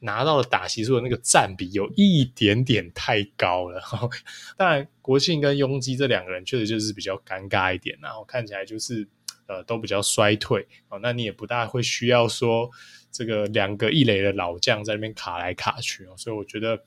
[0.00, 3.80] 拿到了打席数的那个占比有一点点太高了，
[4.56, 9.06] 当然国庆跟雍基这两个人确实就是比较尴尬一点，然后看起来就是
[9.46, 12.70] 呃都比较衰退哦，那你也不大会需要说
[13.12, 16.82] 这个两个一垒的老将在那边卡来卡去哦，所以我觉得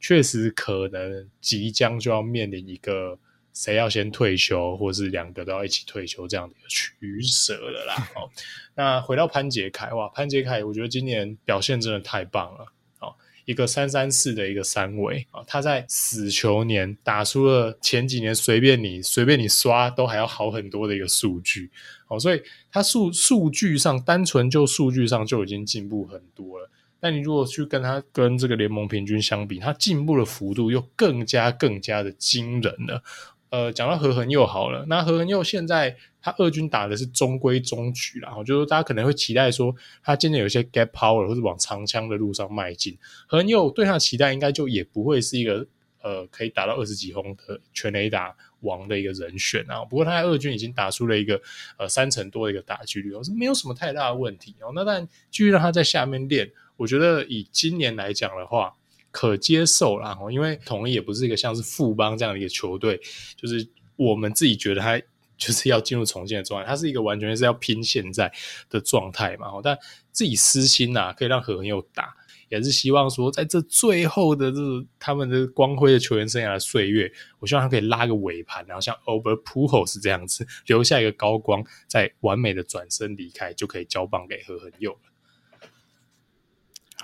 [0.00, 3.18] 确实可能即将就要面临一个。
[3.54, 7.94] 谁要先退休，或是两个都要一起退休这样的一个取舍了啦。
[8.16, 8.28] 哦，
[8.74, 12.66] 那回到潘杰凯，哇，潘杰凯，我觉得今年表现真的太棒了。
[12.98, 13.14] 哦，
[13.44, 21.70] 一个三三四的一个三围啊，他在死球年打出了前几年随便你随便你刷都还要好很多的一个数据。
[22.08, 26.68] 哦，所以他数数据上单纯就数据上就已经进步很多了。
[26.98, 33.02] 但你如果去跟他跟这个联盟平均相比，他进步的幅度又更加更加的惊人了。
[33.50, 42.98] 呃，讲到何恒佑好了，那何恒佑现在他二军打的是中规中矩啦，就是大家可能会期待说他今年有一些 gap power 或者往长枪的路上迈进。
[43.28, 45.64] 何恒佑对他的期待应该就也不会是一个
[46.02, 49.84] 呃可以打到二十几轰的全垒打王的一个人选啊。
[49.84, 51.40] 不过他在二军已经打出了一个
[51.78, 54.72] 呃三成多的一个打击率，是没有什么太大的问题哦。
[54.74, 58.74] 那但继续让他在下面练，我觉得以今年来讲的话。
[59.14, 63.00] 可接受啦，因为统一也不是一个像是富邦这样的一个球队，
[63.36, 65.00] 就是我们自己觉得他
[65.38, 68.32] 就是要进入重建的状态，他是一个完全是要拼现在
[68.68, 69.46] 的状态嘛。
[69.62, 69.78] 但
[70.10, 72.12] 自己私心呐、啊，可以让何恒佑打，
[72.48, 74.58] 也是希望说在这最后的这
[74.98, 84.98] 他们的光辉的球员生涯的岁月，我希望他可以拉个尾盘，然后像 Albert Pujols 这样子留下一个高光，再完美的转身离开，就可以交棒给何恒佑了。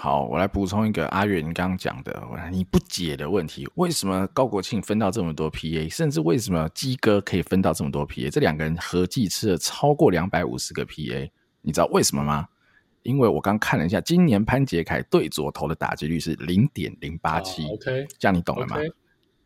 [0.03, 8.31] 好，我来补充一个阿远刚刚讲的你不解的问题：为什么高国庆分到这么多 PA，甚至为什么鸡哥可以分到这么多 PA？
[8.31, 12.49] 这两个人合计吃了超过两百五十个 PA，你知道为什么吗？
[13.03, 18.93] 因为我刚看了一下，今年潘杰凯对左投的打击率是零点零八七，OK，这样你懂了吗？Okay.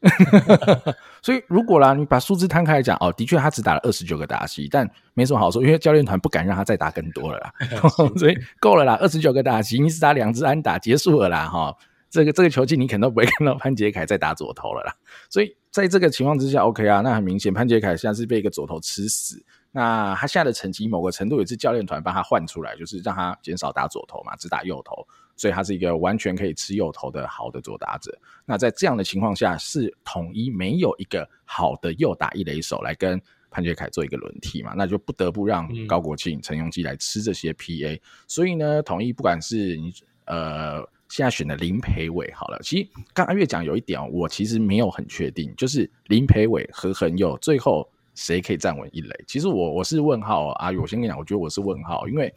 [1.23, 7.53] 所以，如果啦，你把数字摊开来讲，哦，的确他只打了二十九个打席，但没什么好说，因为教练团不敢让他再打更多了啦，
[8.17, 11.75] 所以够了啦，二十九个打席，你只打两支安打结束了啦，哈，
[12.11, 14.95] 这个这个球季你可能都不会看到潘杰凯再打左投了啦，
[15.31, 19.45] 所以在这个情况之下，OK 啊，那很明显潘杰凯现在是被一个左投吃死。
[19.77, 25.05] 那他现在的成绩，某个程度也是教练团帮他换出来，就是让他减少打左投嘛，只打右投，
[25.37, 28.17] 所以他是一个完全可以吃右投的好的左打者。
[28.45, 33.21] 那在这样的情况下，是统一没有一个好的右打一垒手来跟
[33.51, 39.93] 潘杰凯做一个轮替嘛，那就不得不让高国庆、陈永基来吃这些 PA，、嗯、所以呢，统一不管是你
[40.25, 49.25] 呃现在选的林培伟好了，其实刚阿月讲有一点我其实没有很确定，就是林培伟和恒佑最后谁可以站稳一垒？
[49.27, 52.33] 其实我我是问号阿跃，我先跟你讲，我觉得我是问号，因为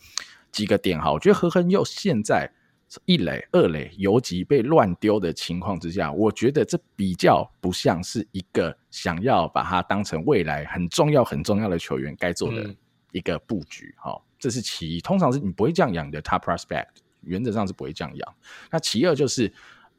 [0.51, 2.47] 几个点哈，我觉得何恒佑现在。
[3.05, 12.73] 一垒、二垒游击被乱丢的情况之下，我觉得这比较不像是一个想要把它当成未来很重要、很重要的球员该做的
[13.11, 13.93] 一个布局。
[13.97, 15.01] 哈、嗯，这是其一。
[15.01, 16.87] 通常是你不会这样养你的 top prospect，
[17.21, 18.35] 原则上是不会这样养。
[18.71, 19.51] 那其二就是，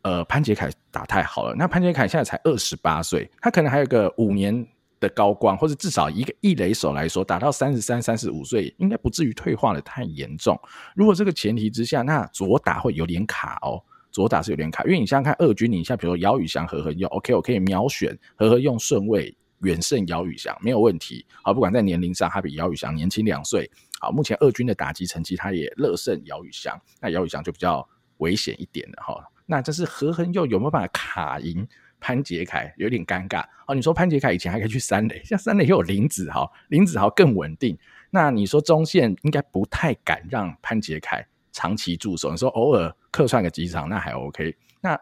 [0.03, 1.55] 呃，潘杰凯打太好了。
[1.55, 4.66] 那潘杰凯现在才二十八岁，他可能还有个五年。
[5.01, 10.59] 的高光，或者至少一个一垒手来说，打到三十三、三十五岁，应该不至于退化的太严重。
[10.95, 21.25] 如果这个前提之下，那左打会有点卡哦，左打是有点卡，因为你想想看，二军你像比如说姚宇翔、何恒佑，OK，我可以秒选何恒佑顺位远胜姚宇翔，没有问题。
[21.43, 23.71] 好，不管在年龄上，他比姚宇翔年轻两岁。
[24.01, 27.87] 好，目前二军的打击成绩，他也乐胜姚宇翔，那姚宇翔就比较
[28.19, 29.25] 危险一点了哈。
[29.45, 31.67] 那这是何恒佑有没有办法卡赢？
[32.01, 33.75] 潘杰凯有点尴尬哦。
[33.75, 37.77] 你说潘杰凯以前还可以去三垒， 像三垒又有林子豪，林子豪更稳定。
[38.11, 42.31] 那你说中线应该不太敢让潘杰凯长期驻守。
[42.31, 44.57] 你说偶尔客串个几场那还 OK。
[44.81, 44.99] 那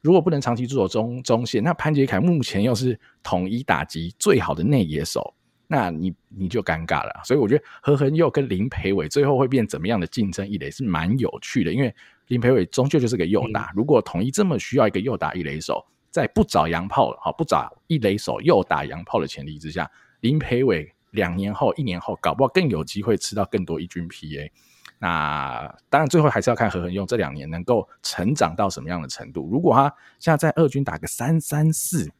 [0.00, 5.34] 如果不能长期驻守中中线，那潘杰凯目前又是统一打击最好的内野手，
[5.66, 7.20] 那你你就尴尬了。
[7.24, 11.94] 所以我觉得何恒佑跟林培伟最后会变怎么样的竞争一垒是蛮有趣的，因为
[12.28, 13.72] 林培伟终究就是个右打。
[13.74, 15.84] 如果统一这么需要一个右打一垒手。
[16.16, 24.50] 在不找洋炮，好不找一垒手又打洋炮的前提之下，林培伟两年后、一年后，搞不好更有机会吃到更多一军 PA。
[24.98, 29.46] 那当然，最后还是要看何恒用这两年能够成长到什么样的程度。
[29.52, 32.10] 如果他现在在二军打个三三四，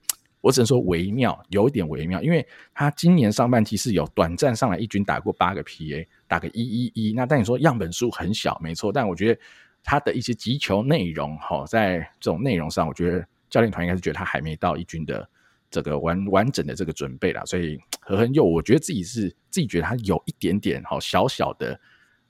[0.42, 7.14] 我只能说微妙，有一点微妙，因为他今年上半季是有短暂上来一军打过八个 PA，打个一一一。
[7.14, 9.40] 那但你说样本数很小，没错，但我觉得
[9.82, 13.26] 他的一些击球内容，哈，在这种内容上，我觉得。
[13.56, 15.26] 教练团应该是觉得他还没到一军的
[15.70, 21.80] 这个完完整的这个准备啦，所以何恒佑，我觉得自己是自己觉得他有一点点好小小的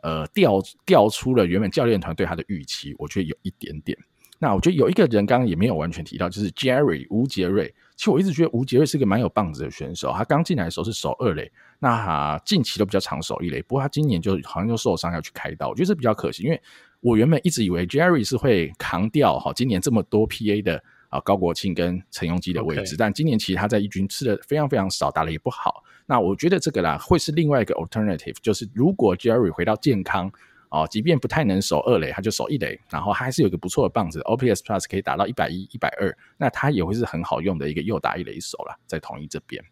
[0.03, 3.99] 呃掉掉出了原本教练团对他的预期，我觉得有一点点。
[4.39, 7.75] 那我觉得有一个人刚刚也没有完全提到，就是 Jerry 吴杰瑞。
[7.97, 16.63] 其实我一直觉得吴杰瑞是个蛮有棒子的选手，他刚进来的时候是守二垒，那他近期都比较常守一垒，不过他今年就好像又受伤要去开刀，我觉得这比较可惜，因为
[17.01, 20.83] 我原本一直以为 Jerry 是会扛掉哈今年这么多 PA 的。
[21.09, 25.83] 啊，高国庆跟陈庸基的位置.但今年其实他在一军吃的非常非常少，打的也不好。
[26.07, 30.31] 那我觉得这个啦，会是另外一个 alternative，就是如果 Jerry 回到健康
[30.69, 39.63] 哦，即便不太能守二垒，他就守一垒，然后他还是有一个不错的棒子，OPS Plus 可以打到一百一、一百二，那他也会是很好用的一个右打一垒手了，在统一这边。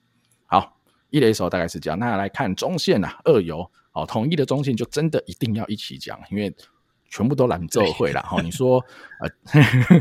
[0.46, 0.76] 好，
[1.10, 1.98] 一垒手大概是这样。
[1.98, 6.54] 那来看中线呐，二游哦，统一的中线就真的一定要一起讲，因为。
[7.14, 8.84] 全部都拦奏会了哈， 你说
[9.20, 9.30] 呃，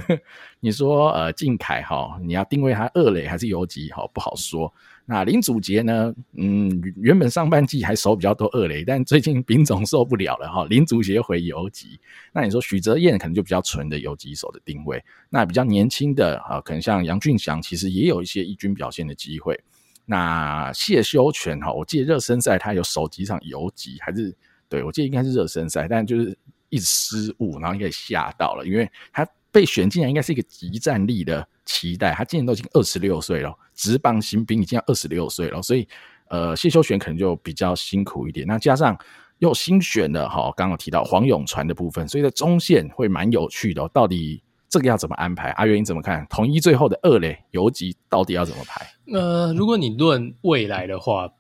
[0.59, 4.73] 你说呃，靖凯哈，你要定位他二垒还是游击哈，不好说。
[5.05, 6.11] 那林祖杰呢？
[6.37, 11.99] 嗯，原本上半季还守比较多二垒，但最近丙总受不了了哈，林祖杰回游击。
[12.33, 19.63] 那你说许哲彦可能就比较纯的游击手的定位，那比较年轻的啊，可能像杨俊祥，其实也有一些一军表现的机会。
[20.03, 24.35] 那谢修全哈，我记得热身赛他有守几场游击，还是
[24.67, 26.35] 对我记得应该是热身赛，但就是。
[26.73, 32.11] 一失误，然后应该吓到了，因为他被选进来应该是一个极战力的期待。
[32.11, 35.87] 他今年都已经二十六岁了，职棒新兵已经二十六岁了，所以
[36.29, 38.47] 呃谢修全可能就比较辛苦一点。
[38.47, 38.97] 那加上
[39.37, 43.87] 又新选的哈，刚刚提到黄永传的部分，所以在中线会蛮有趣的。
[43.89, 45.49] 到底这个要怎么安排？
[45.51, 46.25] 阿跃你怎么看？
[46.27, 48.83] 统一最后的二垒游击到底要怎么排？
[49.13, 51.31] 呃，如果你论未来的话。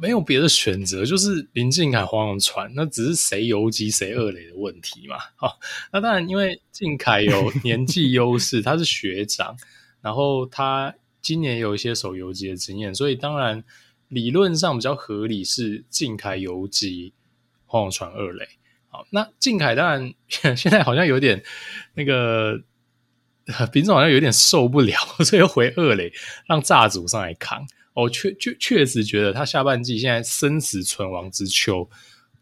[0.00, 5.16] 没有别的选择，就是林靖凯、黄永传，那只是谁游击谁二垒的问题嘛。
[5.36, 5.58] 好，
[5.92, 9.56] 那当然，因为靖凯有 年纪优势，他是学长，
[10.00, 13.62] 然后他今年有一些守游击的经验，所以当然
[14.08, 17.12] 理论上比较合理是靖凯游击，
[17.66, 18.46] 黄永传二垒。
[18.88, 20.14] 好，那靖凯当然
[20.56, 21.42] 现在好像有点
[21.94, 22.60] 那个
[23.72, 26.12] 丙总好像有点受不了，所以又回二垒，
[26.46, 27.66] 让炸组上来扛。
[27.94, 31.88] 我确确确实觉得他下半季现在生死存亡之秋，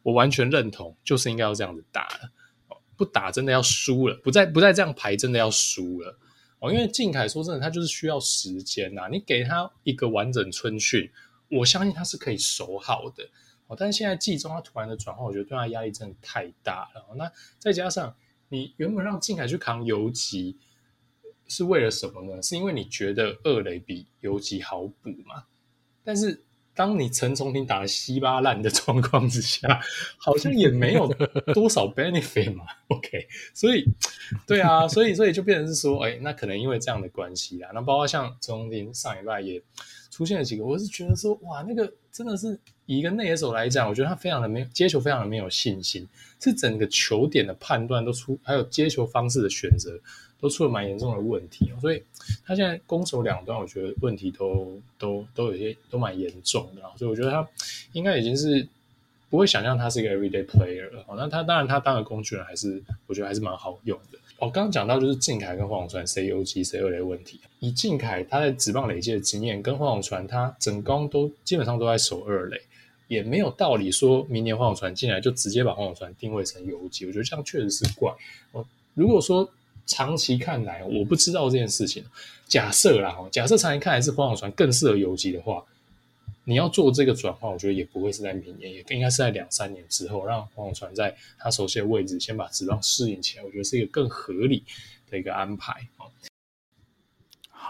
[0.02, 2.30] 我完全认同，就是应该要这样子打了。
[2.96, 6.18] 不打真的要输了，不再不再这样排真的要输了。
[6.58, 9.08] 哦，因为靖凯说真的，他就是需要时间呐。
[9.10, 11.10] 你给他一个完整春训，
[11.48, 13.26] 我相信他是可以守好的。
[13.66, 17.16] 哦，但是现在季中他突然的转换，我觉得对他压力真的太大了。
[17.16, 18.14] 那再加上
[18.50, 20.58] 你原本让靖凯去扛游击。
[21.50, 22.40] 是为了什么呢？
[22.40, 25.44] 是因为你觉得二垒比游击好补嘛？
[26.02, 29.82] 但是当你陈重廷打得稀巴烂的状况之下，
[30.16, 31.06] 好像也没有
[31.52, 32.64] 多少 benefit 嘛。
[32.88, 33.84] OK，所以
[34.46, 37.68] 对啊，所以所以就变成是说，哎，那可能因为这样的关系啦。
[37.74, 39.60] 那包括像陈重廷上一拜也
[40.10, 46.08] 出现了几个，我是觉得说，哇，那个真的是以一个内野手来讲，我觉得他非常的没有接球，非常的没有信心，
[46.40, 50.00] 是整个球点的判断都出，还有接球方式的选择。
[50.40, 52.02] 都出了蛮严重的问题哦，所以
[52.44, 57.46] 他现在攻守两端，我觉得问题都都都有些都蛮严重的，所以我觉得他
[57.92, 58.66] 应该已经是
[59.28, 61.04] 不会想象他是一个 everyday player 了。
[61.16, 64.18] 那他当然他当个工具人还是我觉得还是蛮好用的。
[64.38, 72.58] 我刚刚讲到就是靖凯跟黄永传谁游击谁二垒的问题，以靖凯他在职棒累积的经验，跟黄永传他整攻都基本上都在守二垒，
[73.06, 78.10] 也没有道理说明年黄永传进来就直接把黄永传定位成游击，我觉得这样确实是怪。
[78.52, 78.64] 哦
[78.94, 79.48] 如果说
[79.86, 82.04] 长期看来，我不知道这件事情。
[82.46, 85.64] 假设啦，假设长期看来是黄永传更适合游击的话，
[86.44, 94.64] 你要做这个转换，我觉得也不会是在明年，也应该是在两三年之后，让黄永传在他熟悉的位置先把职棒适应起来，我觉得是一个更合理
[95.10, 95.86] 的一个安排。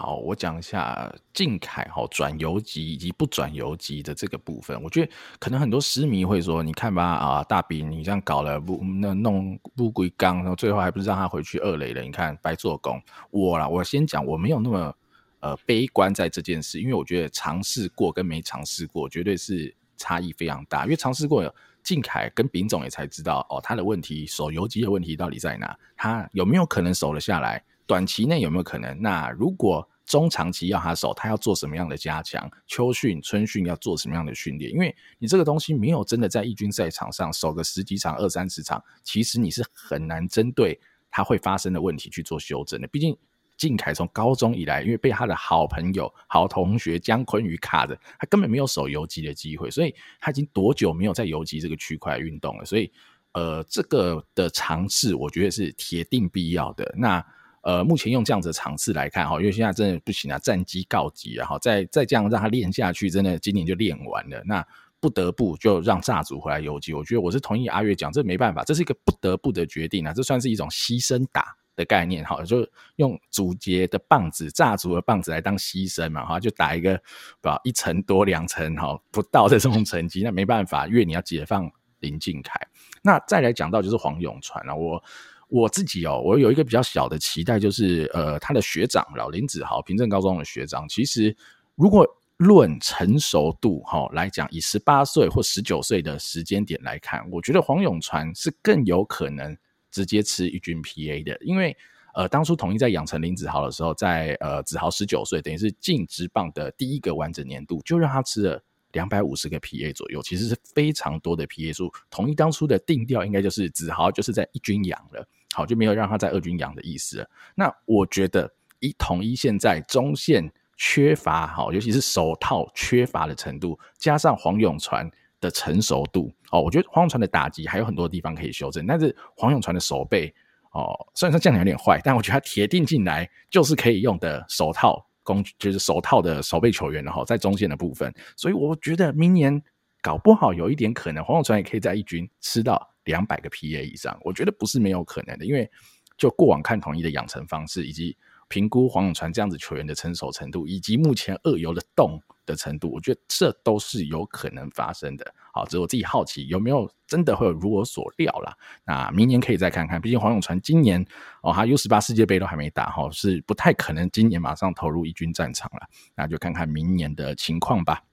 [0.01, 4.81] 好，我讲一下靖凯哈转游击以及不转游击的这个部分。
[4.81, 12.01] 我觉得可能很多狮迷会说：“你看吧，啊，大饼你这样搞了不那弄不归刚，然后最后还不是让他回去二垒了？
[12.01, 12.99] 你看白做工。”
[13.29, 14.95] 我啦，我先讲，我没有那么
[15.41, 20.85] 呃悲观在这件事，因为我觉得尝试过跟没尝试过绝对是差异非常大。
[20.85, 25.77] 因为尝试过，靖凯跟丙总也才知道哦，他的问题守游击的问题到底在哪？
[25.95, 27.63] 他有没有可能守了下来？
[27.91, 28.97] 短期内有没有可能？
[29.01, 32.49] 那如果中长期要他守，他要做什么样的加强？
[32.65, 34.71] 秋训、春训要做什么样的训练？
[34.71, 40.79] 因为你这个东西没有真的在一军赛场上守个十几场、二三十场，其实你是很难针对
[41.09, 42.87] 他会发生的问题去做修正的。
[42.87, 43.13] 毕竟
[43.57, 52.63] 靖凯从高中以来，因为被他的好朋友、好同学姜坤宇卡着，他根本没有守游击的机会，所以他已经多久没有在游击这个区块运动了？
[52.63, 52.89] 所以，
[53.33, 56.95] 呃，这个的尝试，我觉得是铁定必要的。
[56.97, 57.21] 那。
[57.63, 64.41] 呃，目前用这样子的场次来看哈，因为现在真的不行啊，战机告急啊，哈，再再这样让他练下去，真的今年就练完了。
[64.45, 64.65] 那
[64.99, 76.99] 不得不就让炸组回来游击，我觉得我是同意阿月讲，这没办法，这是一个不得不的决定啊，这算是一种牺牲打的概念哈，就用祖杰的棒子，炸组的棒子来当牺牲嘛，哈，就打一个
[77.41, 82.59] 不一层多两层哈不到的这种成绩，那没办法，因为你要解放林靖凯。
[83.03, 85.03] 那再来讲到就是黄永传啊，我。
[85.51, 90.87] 我自己哦，我有一个比较小的期待，就是呃，他的学长老林子豪，平镇高中的学长。
[90.87, 91.35] 其实，
[91.75, 99.55] 如果论成熟度哈来讲，以十八岁或十九岁的时间点来看，我觉得黄永传是更有可能
[99.91, 101.75] 直接吃一军 PA 的，因为
[102.13, 108.63] 呃，当初统一在养成林子豪的时候，在呃子豪十九岁，等于是进职棒的第一个完整年度，就让他吃了。
[108.93, 111.89] 两百五十个 PA 左右，其实是非常多的 PA 数。
[112.09, 117.29] 统一当初的定调应该就是子豪就是在一军养了，好，就没有让他在二军养的意思了。
[117.55, 128.85] 那我觉得一统一现在中线缺乏好，尤其是手套缺乏的程度，加上黄永传的成熟度哦，我觉得黄永传的打击还有很多地方可以修正。
[128.85, 130.33] 但是黄永传的手背
[130.71, 135.05] 哦，虽然说这样有点坏，但我觉得他铁定进来就是可以用的手套。
[135.23, 139.61] 工就是手套的手背球员，然后在中线的部分，所以我觉得明年
[140.01, 145.69] 搞不好有一点可能，黄永传也可以在一军吃到两百个 PA 以上，我觉得不是没有可能的，因为
[146.17, 148.15] 就过往看统一的养成方式，以及
[148.47, 155.33] 评估黄永传这样子球员的成熟程度，以及目前二游的动的程度，我觉得这都是有可能发生的。
[155.53, 158.53] 好，只是我自己好奇有没有真的会有如我所料啦。
[158.85, 161.03] 那明年可以再看看，毕竟黄永传今年
[161.41, 165.87] 哦，他 U 十八世界杯都还没打哈，是不太可能今年马上投入一军战场了。
[166.15, 168.03] 那就看看明年的情况吧。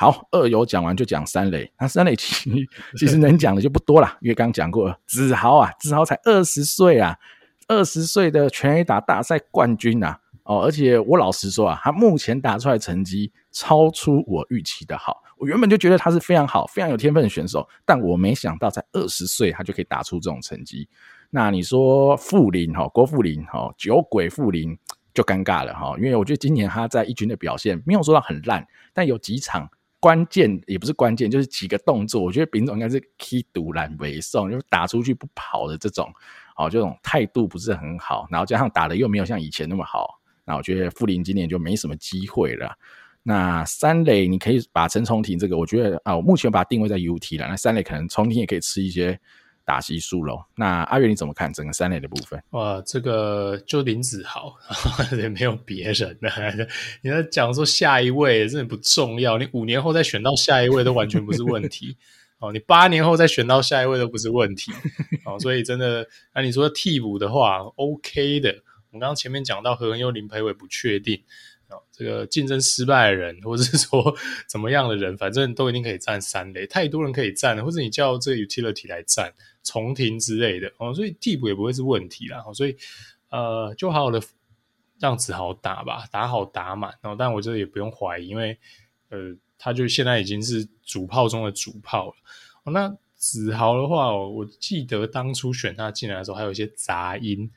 [0.00, 7.14] 好，二游讲完就讲三垒，那三垒其实其实能讲的就不多了，因为刚讲过，子豪啊，子豪才二十岁啊，
[7.68, 10.18] 二十岁的全 A 打大赛冠军啊。
[10.44, 15.22] 哦，而且我老实说啊，他目前打出来成绩超出我预期的好。
[15.36, 20.88] 我原本就觉得他是非常好、非常有天分的选手，但我没想到在二十岁他就可以打出这种成绩。
[21.28, 24.78] 那你说富林哈，郭富林哈，酒鬼富林
[25.12, 29.68] 就尴尬了哈，因为我觉得今年他在一军的表现没有说到很烂，但有几场
[30.00, 36.10] 关键也不是关键，就是几个动作，我觉得丙总应该是踢独揽为送，就是打出去不跑的这种，
[36.56, 40.18] 哦，这种态度不是很好，然后加上打的又没有像以前那么好。
[40.46, 42.74] 那我觉得富林今年就没什么机会了。
[43.22, 47.46] 那三垒你可以把陈崇廷这个，我觉得啊，我目前把它定位在 UT 了。
[47.46, 49.20] 那三垒可能崇廷也可以吃一些
[49.70, 50.44] 打席数喽。
[50.56, 52.42] 那阿月你怎么看整个三垒的部分？
[52.50, 54.52] 哇，这个就林子豪
[55.16, 56.28] 也没有别人了。
[57.02, 61.96] 你在讲说下一位真的不重要，你五年后再选到下一位都完全不是问题。
[62.40, 64.72] 哦，你八年后再选到下一位都不是问题。
[65.24, 66.04] 哦，所以真的，
[66.34, 68.48] 那你说替补的话，OK 的。
[68.90, 71.22] 我们刚刚前面讲到何恩佑、林培伟不确定。
[71.92, 74.14] 这个竞争失败的人，或者是说
[74.48, 76.66] 怎么样的人，反正都一定可以站三垒。
[76.66, 82.42] 太多人可以站了，或者你叫这个 utility 来站重停之类的哦，所以替补也不会是问题啦。
[82.54, 82.76] 所以
[83.28, 84.20] 呃，就好好的
[84.98, 86.94] 让子豪打吧，打好打满。
[87.02, 88.58] 然后，但我觉得也不用怀疑，因为
[89.10, 92.14] 呃，他就现在已经是主炮中的主炮了。
[92.64, 97.50] 哦，那子豪的话，我记得当初选他进来的时候，还有一些杂音。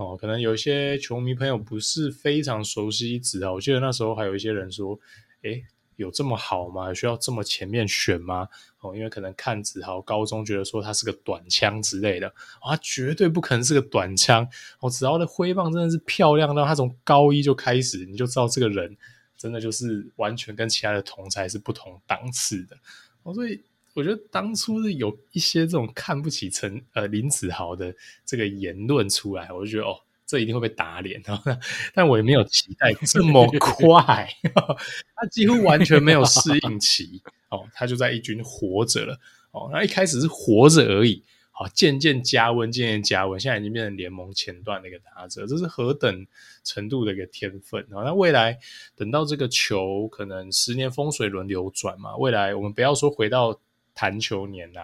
[0.00, 4.98] 哦，可能有一些球迷朋友不是非常熟悉子豪，我记得那时候还有一些人说
[5.44, 5.62] ：“诶，
[5.96, 6.94] 有这么好吗？
[6.94, 8.48] 需要这么前面选吗？”
[8.80, 12.26] 哦，因为可能看子豪高中觉得说他是个短枪之类的，
[12.62, 14.48] 啊、绝对不可能是个短枪。
[14.78, 18.96] 哦，子豪的挥棒真的是漂亮到他从高一就开始，你就知道这个人
[19.36, 22.74] 真的就是完全跟其他的同才是不同档次的。
[23.22, 23.60] 哦，所以。
[24.00, 27.94] 我觉得当初是有一些这种看不起陈呃林子豪的
[28.24, 29.94] 这个言论出来，我就觉得哦，
[30.24, 31.22] 这一定会被打脸。
[31.92, 34.26] 但我也没有期待这么快，
[35.14, 37.20] 他几乎完全没有适应期
[37.50, 39.20] 哦，他就在一军活着了
[39.50, 39.68] 哦。
[39.70, 46.26] 那一开始是活着而已，好，渐渐加温，渐渐加温，现在已经变成联盟前段的一个打者，这是何等
[46.64, 48.00] 程度的一个天分啊！
[48.04, 48.58] 那未来
[48.96, 53.60] 等到这个球可能十年风水轮流转嘛，未来我们不要说回到。
[54.00, 54.80] 弹球年呐，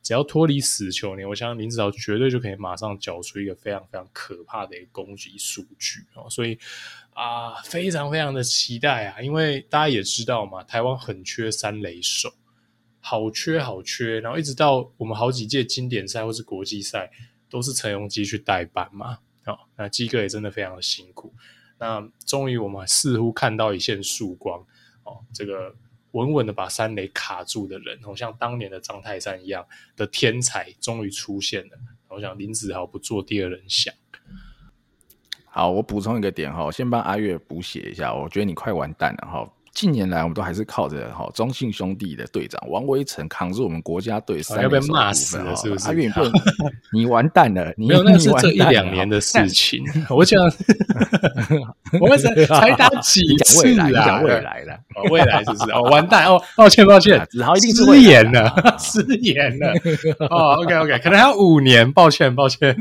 [0.00, 6.30] 只要脱离死球年，我相信林子豪绝对就可以马上缴出一个非常非常可怕的一个攻击数据哦。
[6.30, 6.56] 所以
[7.12, 12.32] 啊，非常非常的期待啊，因为大家也知道嘛，台湾很缺三垒手，
[13.00, 17.10] 好缺好缺，然后一直到我们好几届经典赛或是国际赛，
[17.50, 19.18] 都是陈荣基去代班嘛。
[19.46, 21.34] 哦，那基哥也真的非常的辛苦。
[21.80, 24.64] 那终于我们似乎看到一线曙光
[25.02, 25.74] 哦，这个。
[26.12, 31.78] 稳稳的把三垒卡住的人，好像当年的张泰山一样的天才，终于出现了。
[32.08, 33.94] 我想林子豪不做第二人想。
[35.46, 38.14] 好，我补充一个点哈，先帮阿月补写一下。
[38.14, 39.52] 我觉得你快完蛋了哈。
[39.72, 45.86] 近年来，我们都还是靠着哈中信兄弟的队长王威成扛住我们国家队三垒手，要被骂死了是不是？
[45.86, 46.10] 阿月，
[46.92, 49.82] 你完蛋了，你没有，那是这一两年的事情。
[50.10, 50.42] 我讲，
[52.00, 54.20] 我们才才打几次啊？
[54.22, 54.78] 未来了，
[55.10, 55.70] 未来是不是？
[55.70, 59.72] 哦，完蛋哦， 抱歉抱歉，子豪一定失言了，失言了。
[60.28, 62.76] 哦，OK OK，可能还有五年，抱歉抱歉。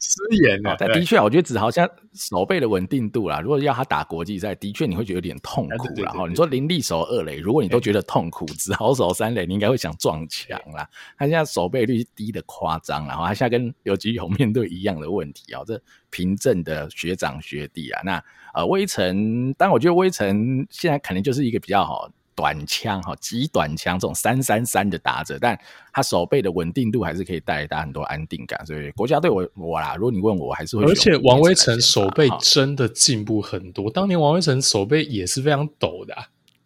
[0.00, 6.12] 失言了，但的确，我觉得子豪现在守备的稳定度啦，如果要他打国际赛，的确你会觉得有点痛苦啦。
[6.12, 10.88] 哈，你说林立守二垒，如果你都觉得痛苦，子豪守三垒，你应该会想撞墙啦。
[11.16, 18.22] 他现在守备率低的夸张，然后他现在跟刘基勇面对一样的问题啊，这平镇的学长学弟啊，那
[18.54, 22.10] 呃威晨，但我觉得威晨现在可能就是一个比较好。
[22.38, 25.58] 短枪哈，极短枪这种三三三的打者，但
[25.92, 28.64] 他手背的稳定度还是可以带来大家很多安定感。
[28.64, 30.84] 所以国家队我我啦，如果你问我，我还是会。
[30.84, 36.14] 而且王威晨手背真的进步很多，当年王威晨手背也是非常抖的。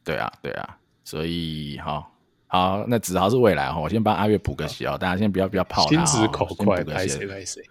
[0.04, 2.12] 对啊，对啊，所以好，
[2.48, 7.62] 好，那子豪是未来哈，我先帮阿月补个血哦，大家先不要不要泡他，心直口快，拍谁拍谁。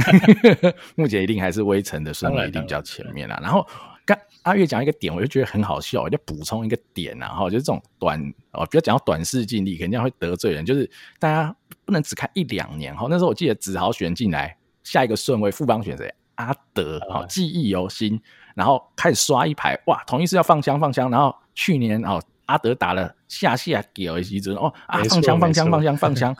[0.96, 3.66] 目前一定还是威晨的顺位一定比较前面啦，然后。
[4.14, 8.20] 刚阿月讲一个点，我就觉得很好笑，我就补充一个点然后就是这种短
[8.52, 10.64] 哦，不要讲到短视近利，肯定会得罪人。
[10.64, 11.54] 就是大家
[11.84, 13.06] 不能只看一两年哈。
[13.08, 16.12] 那时候我记得子豪选进来，下一个顺位富邦选谁？
[16.34, 18.20] 阿德，哈记忆犹新。
[18.54, 21.10] 然后开始刷一排，哇，同一是要放枪放枪。
[21.10, 26.36] 然后去年哦，阿德打了下下给了一支哦啊，放枪放枪放枪放枪。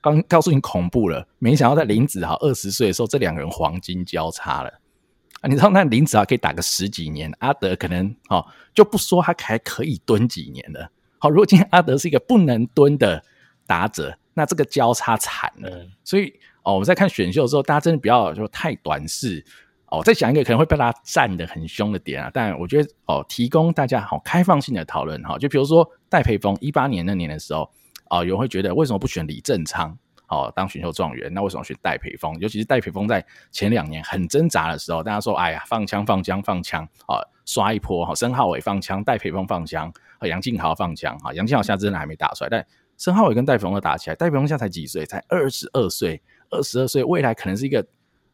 [0.00, 4.72] 刚告诉你恐怖了，没想到在林子豪二十岁的时候，这两个人黄金交叉了。
[5.40, 10.90] 啊，你知道那林子豪可以打个十几年，阿德可能哦就不说他还可以蹲几年了。
[11.18, 13.22] 好，如果今天阿德是一个不能蹲的
[13.66, 15.68] 打者，那这个交叉惨了。
[15.70, 16.32] 嗯、所以
[16.62, 19.42] 哦，我们在看选秀的时候，大家真的不要说太短视
[19.86, 19.98] 哦。
[19.98, 25.38] 我再讲一个可能会被大家战得很凶的点啊，但我觉得哦，提供大家好开放性的讨论哈。
[25.38, 27.70] 就比如说戴培峰一八年那年的时候，
[28.10, 29.96] 哦，有人会觉得为什么不选李正昌？
[30.30, 32.38] 哦，当选秀状元，那为什么选戴培峰？
[32.38, 41.18] 尤其是戴培峰在前两年很挣扎的时候，大家说：“哎呀，放枪，放枪，放枪！”啊，刷一波哈，申浩伟放枪，戴培峰放枪，和杨敬豪放枪。
[41.18, 42.64] 哈，杨敬豪现在真的还没打出来，但
[42.96, 44.14] 申浩伟跟戴培峰都打起来。
[44.14, 45.04] 戴培峰现在才几岁？
[45.04, 47.84] 才二十二岁，二十二岁，未来可能是一个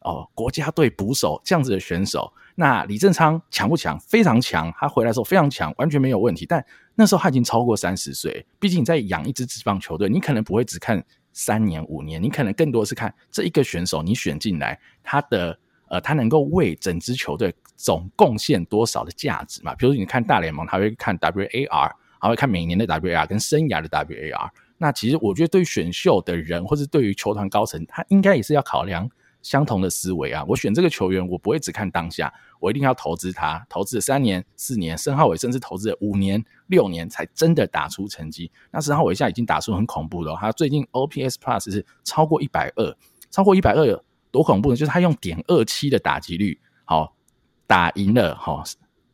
[0.00, 2.30] 哦国家队捕手这样子的选手。
[2.56, 3.98] 那李正昌强不强？
[4.00, 6.44] 非常强，他回来的时候非常强，完全没有问题。
[6.44, 6.62] 但
[6.94, 11.02] 那时候他已经超过三十岁，毕竟你在养一支职棒球队，你可能不会只看。
[11.36, 15.56] 三年、五年，你可能更多是看这一个选手你选进来，他的
[15.88, 19.74] 呃，他能够为整支球队总贡献多少的价值嘛？
[19.74, 24.48] 比如说你看大联盟，他会看 WAR，他会看每年的 WAR 跟生涯的 WAR。
[24.78, 29.06] 那其实我觉得，对于选秀的人，或者对于球团高层，他应该也是要考量
[29.46, 30.44] 相同的思维啊。
[30.48, 38.50] 我选这个球员，我不会只看当下，我一定要投资他，投资了三年、四年，申浩伟甚至投资了五年、六年，才真的打出成绩。
[38.72, 42.96] 那申浩伟现在已经打出很恐怖了，他最近 OPS Plus 是超过一百二，
[43.30, 44.76] 超过一百二多恐怖呢？
[44.76, 47.14] 就是他用点二七的打击率，好
[47.68, 48.64] 打赢了哈，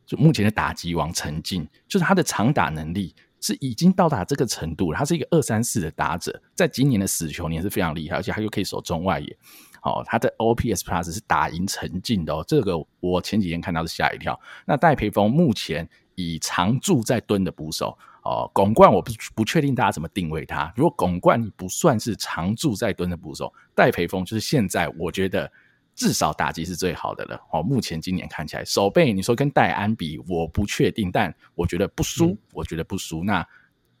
[0.05, 4.97] 就目前的打击王陈进，就是他的长打能力是已经到达这个程度了。
[4.97, 9.37] 他是一个二三四的打者，在今年的死球年是非常厉害，而且他又可以守中外野。
[9.83, 14.39] 哦，他的 OPS Plus 是打赢陈进的哦，这个我前几天看到是吓一跳。
[14.65, 20.71] 那戴培峰目前以常驻在蹲的捕手哦，巩冠我不不确定大家怎么定位他。
[20.77, 25.51] 如果巩冠你不算是常驻在蹲的捕手，戴培峰就是现在我觉得
[25.93, 27.61] 至少打击是最好的了哦。
[27.61, 33.21] 目前今年看起来守备你说跟戴安比，我不确定，但我觉得不输，嗯、我觉得不输。
[33.25, 33.45] 那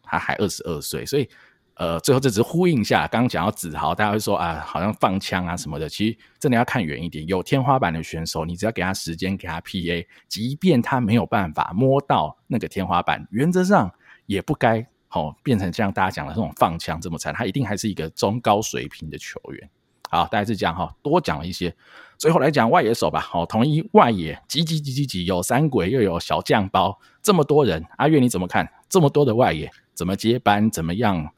[0.01, 1.29] 他还二十二岁，所以。
[1.75, 7.25] 呃，最后这只是呼应一下，刚刚讲到子豪，大家会说啊，好像放枪啊什么的，其实真的要看远一点。
[7.25, 13.91] 有天花板的选手，你只要给他时间，给他 PA，即便他没有办法摸到那个天花板，原则上
[14.27, 19.69] 也不该、哦、变成像大家讲的这种放枪这么惨，他一定还是一个中高水平的球员。
[20.11, 21.75] 好，大概是这样哈、多讲了一些。
[22.19, 28.71] 最后来讲外野手吧，好、哦，统一外野，挤挤挤挤挤，有三鬼又有小将包，这么多人，阿月你怎么看？
[28.87, 30.69] 这么多的外野，怎么接班？
[30.69, 31.33] 怎么样？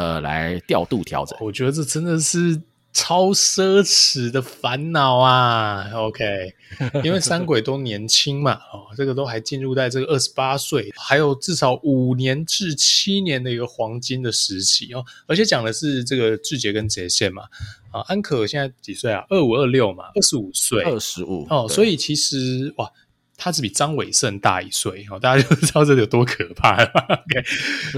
[0.00, 2.58] 呃，来调度调整，我觉得这真的是
[2.90, 5.90] 超奢侈的烦恼啊。
[5.92, 6.24] OK，
[7.04, 15.04] 因为三鬼都年轻嘛，哦，这个都还进入在这个二十八岁，还有至少五年至七年的一个黄金的时期哦。
[15.26, 17.42] 而且讲的是这个志杰跟杰宪嘛，
[17.90, 19.26] 啊，安可现在几岁啊？
[19.28, 21.68] 二五二六嘛，二十五岁，二十五哦。
[21.68, 22.90] 所以其实哇。
[23.42, 26.86] 他只比张伟胜大一岁哦，大家就知道这有多可怕了。
[27.26, 27.42] OK，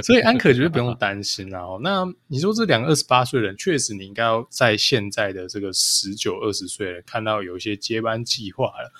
[0.00, 1.60] 所以安可绝对不用担心啦。
[1.82, 8.92] 那你说这两个二十八岁的人，确实你应该要在现在的这个十九二十岁了，看到有一些接班计划了。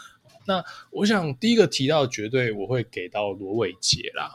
[0.45, 4.33] 那我想第一个提到，绝对我会给到罗伟杰啦。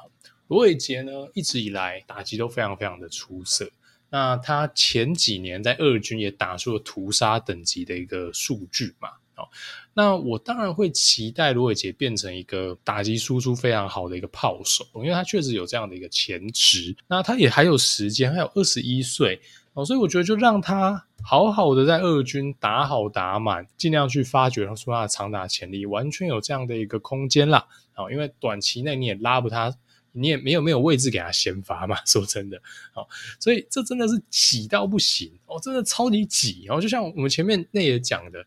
[0.48, 3.70] 罗伟杰呢，一直以来打击都非常非常的出色。
[4.10, 9.10] 那他前几年在二军也打出了屠杀等级的一个数据嘛。
[9.38, 9.48] 哦，
[9.94, 16.96] 那我当然会期待罗伟杰变成一个打击输出非常好的一个炮手，因为他确实有这样的一个潜质。
[17.08, 19.40] 那他也还有时间，还有二十一岁
[19.74, 27.68] 哦，所以我觉得就让他好好的在二军打好打满，尽量去发掘出他的长打潜力，完全有这样的一个空间啦。
[27.96, 29.72] 哦，因为短期内你也拉不他，
[30.14, 31.96] 你也没有没有位置给他先发嘛。
[32.08, 32.58] 说真的，
[32.96, 33.08] 哦，
[33.40, 36.64] 所以这真的是挤到不行哦，真的超级挤。
[36.66, 38.44] 然后就像我们前面那也讲的。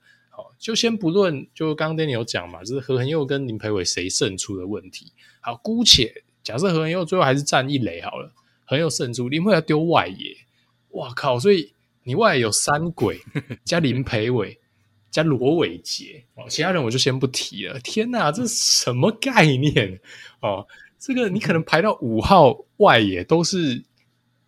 [0.58, 5.12] 就先不论，就刚刚 d a 有讲嘛，就是何恒佑跟林培伟谁胜出的问题。
[5.40, 8.32] 好，姑且假设何恒佑最后还是占一垒好了，
[8.66, 10.36] 恒佑胜出，林培伟要丢外野，
[10.90, 11.38] 哇靠！
[11.38, 11.72] 所以
[12.02, 13.20] 你外有三鬼
[13.64, 14.58] 加林培伟
[15.10, 17.78] 加罗伟杰，哦，其他人我就先不提了。
[17.80, 20.00] 天哪，这什么概念
[20.40, 20.66] 哦？
[20.98, 23.82] 这个你可能排到五号外野都是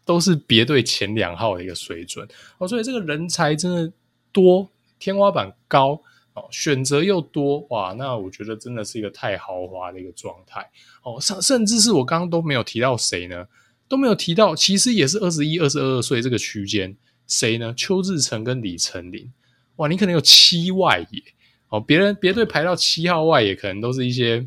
[0.04, 2.28] 都是别队前两号的一个水准
[2.58, 3.92] 哦，所以这个人才真的
[4.32, 4.68] 多。
[5.02, 6.00] 天花板高
[6.34, 10.70] 哦，选择又多哇，那我觉得真的是一个太豪华的一个状态
[11.02, 13.48] 哦，甚甚至是我刚刚都没有提到谁呢？
[13.88, 16.96] 都没有提到，其实也是二十一、二十二岁这个区间，
[17.26, 17.74] 谁呢？
[17.76, 19.28] 邱志成跟李成林，
[19.76, 21.22] 哇，你可能有七外野
[21.68, 24.46] 哦，别人别队排到七号外野，可能都是一些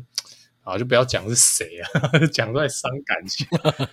[0.64, 3.46] 啊，就不要讲是谁啊， 讲出来伤感情。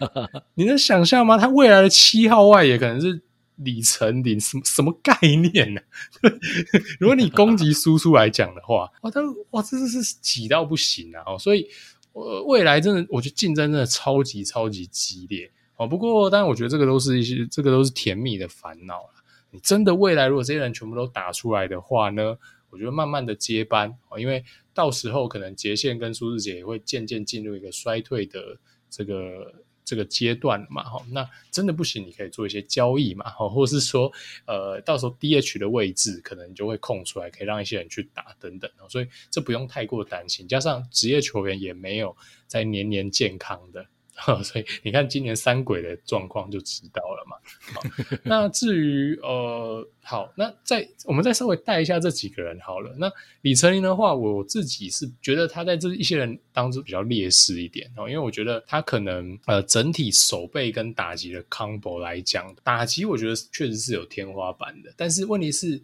[0.56, 1.38] 你能想象吗？
[1.38, 3.22] 他未来的七号外野可能是？
[3.58, 5.82] 李成林什么什么概念呢、
[6.22, 6.32] 啊？
[7.00, 11.24] 如果你攻击输出来讲的话，哇，但哇，真的是挤到不行啊！
[11.28, 11.68] 哦，所以
[12.14, 15.88] 呃，未来真的，我觉得竞争真的超级超级激烈哦。
[15.88, 19.10] 不过，当然，我觉得这个都是一些，这个都是甜蜜的烦恼了。
[19.52, 22.36] 你真的未来如果这些人全部都打出来的话呢，
[22.70, 24.44] 我觉得慢慢的接班哦，因为
[24.74, 28.58] 到时候可能杰宪跟苏志杰也会渐渐进入一个衰退的
[28.90, 29.54] 这个。
[29.86, 34.12] 这个阶段嘛，哈，那真的不行，你可以做一些交易嘛，哈，或者是说，
[34.46, 40.48] 呃，到时候 DH 的位置可能就会空出来，可以让一些人去打等等，所以这不用太过担心。
[40.48, 42.16] 加上职业球员也没有
[42.48, 43.86] 在年年健康的，
[44.44, 47.38] 所以你看今年三鬼的状况就知道了嘛。
[47.74, 47.82] 好，
[48.24, 52.96] 那至于呃，好，那再我们再稍微带一下这几个人好了。
[52.98, 53.12] 那
[53.42, 65.82] 李成林的话，我自己是觉得他在这一些人当中比较劣势一点哦，因为我觉得他可能呃整体守备跟打击的 combo 来讲，打击我觉得确实是有天花板的，但是问题是。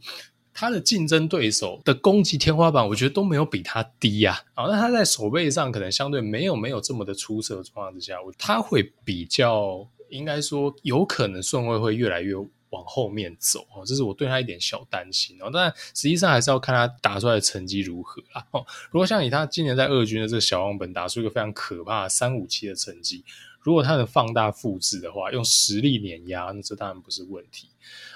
[0.60, 4.44] 他的竞争对手的攻击天花板，我觉得都没有比他低呀。
[4.54, 12.36] 好，那他在守备上可能相对没有没有这么的出色的状况之下，他会比较应该说有可能顺位会越来越
[12.72, 13.86] 往后面走哦。
[13.86, 15.50] 这是我对他一点小担心哦。
[15.54, 18.46] 但实际上还是要看他打出来的成绩如何啦。
[18.52, 23.24] 哦，如果像以他今年在二军的这个小王本打出一个非常可怕的三五七的成绩，
[23.62, 27.70] 如果他能放大复制的话，用实力碾压，那这当然不是问题。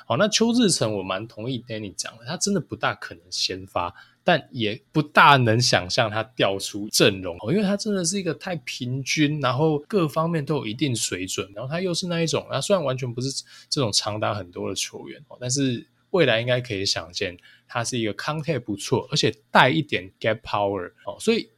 [0.06, 17.38] 好，那邱志成我蛮同意 Danny 讲的，他真的不大可能先发，但也不大能想象他调出阵容，因为他真的是一个太平均，然后各方面都有一定水准，然后他又是那一种，他虽然完全不是这种长打很多的球员，但是未来应该可以想见，
[17.68, 21.50] 他是一个 contact 不错，而且带一点 gap power，哦所以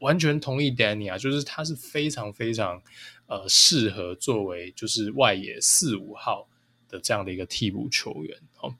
[0.00, 2.82] 完全同意 Danny 啊，就是他是非常非常
[3.26, 6.48] 呃适合作为就是外野四五号。
[6.86, 8.72] 的这样的一个替补球员，哦，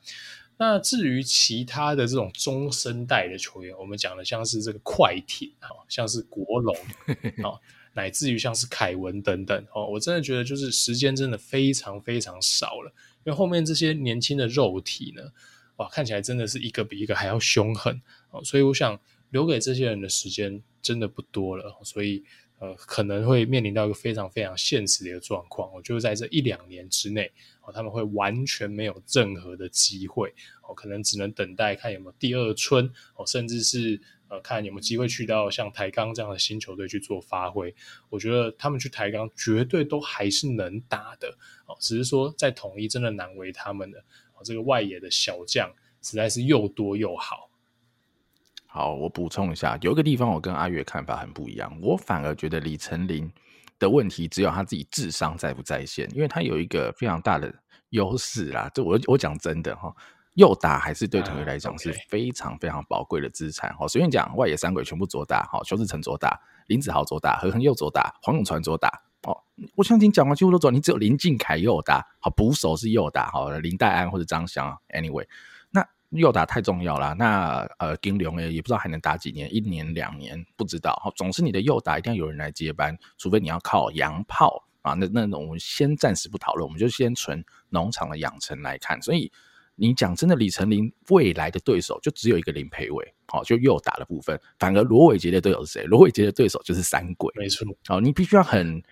[0.59, 5.51] 那至于其他的这种中生代的球员，我们讲的像是这个快艇，
[5.89, 6.77] 像是国龙，
[7.95, 12.93] 乃至于像是凯文等等，哦，我真的觉得就是时间真的非常非常少了，
[13.25, 15.33] 因为后面这些年轻的肉体呢，
[15.77, 22.23] 哇，看起来真的是一个比一个还要凶狠，哦，所以我想留给这些人的时间真的不多了，所以
[22.65, 27.31] 呃，可能会面临到一个非常非常现实的一个状况，我就在这一两年之内。
[27.67, 33.99] 哦他们会完全没有任何的机会哦，可能只能等待看有没有第二春哦，甚至是
[34.29, 37.75] 呃看有没有机会去到像台钢这样的新球队去做发挥。
[38.11, 41.35] 我觉得他们去台钢绝对都还是能打的
[41.67, 43.99] 哦，只是说在统一真的难为他们了
[44.35, 44.45] 哦。
[44.45, 47.49] 这个外野的小将实在是又多又好。
[48.77, 53.33] 好，我补充一下，有一个地方我跟阿月看法很不一样，我反而觉得李成林。
[53.79, 57.53] 的问题只有他自己智商在不在线，因为他有一个非常大的
[57.91, 58.69] 优势啦。
[58.75, 59.95] 这我我讲真的哈，
[60.35, 63.73] 右打还是对统一来讲是非常非常宝贵的资产。
[63.77, 68.89] 好，随便讲，外野三鬼全部左打，好，邱志成左打，林子豪左打，何恒右左打，黄永传左打。
[69.23, 69.37] 哦，
[69.77, 75.27] 我相信讲完几乎都左，你只有林靖凯右打，好，捕手是右打，好，林黛安或者张翔，anyway。
[76.21, 81.13] 右打太重要了，那呃，金龙诶也不知道还能打几年，一年两年不知道。
[81.17, 84.95] 总是你的右打一定要有人来接班，除非你要靠洋炮啊。
[84.95, 89.01] 那那种我们先暂时不讨论，我们就先纯农场的养成来看。
[89.03, 89.31] 所以
[89.75, 94.41] 你讲真的，李成林未来的对手就只有一个林培伟，好，就右打的部分。
[94.59, 95.85] 反而罗伟杰的对手是谁？
[95.85, 97.67] 罗伟杰的对手就是三鬼，没错。
[97.87, 98.83] 好，你必须要很。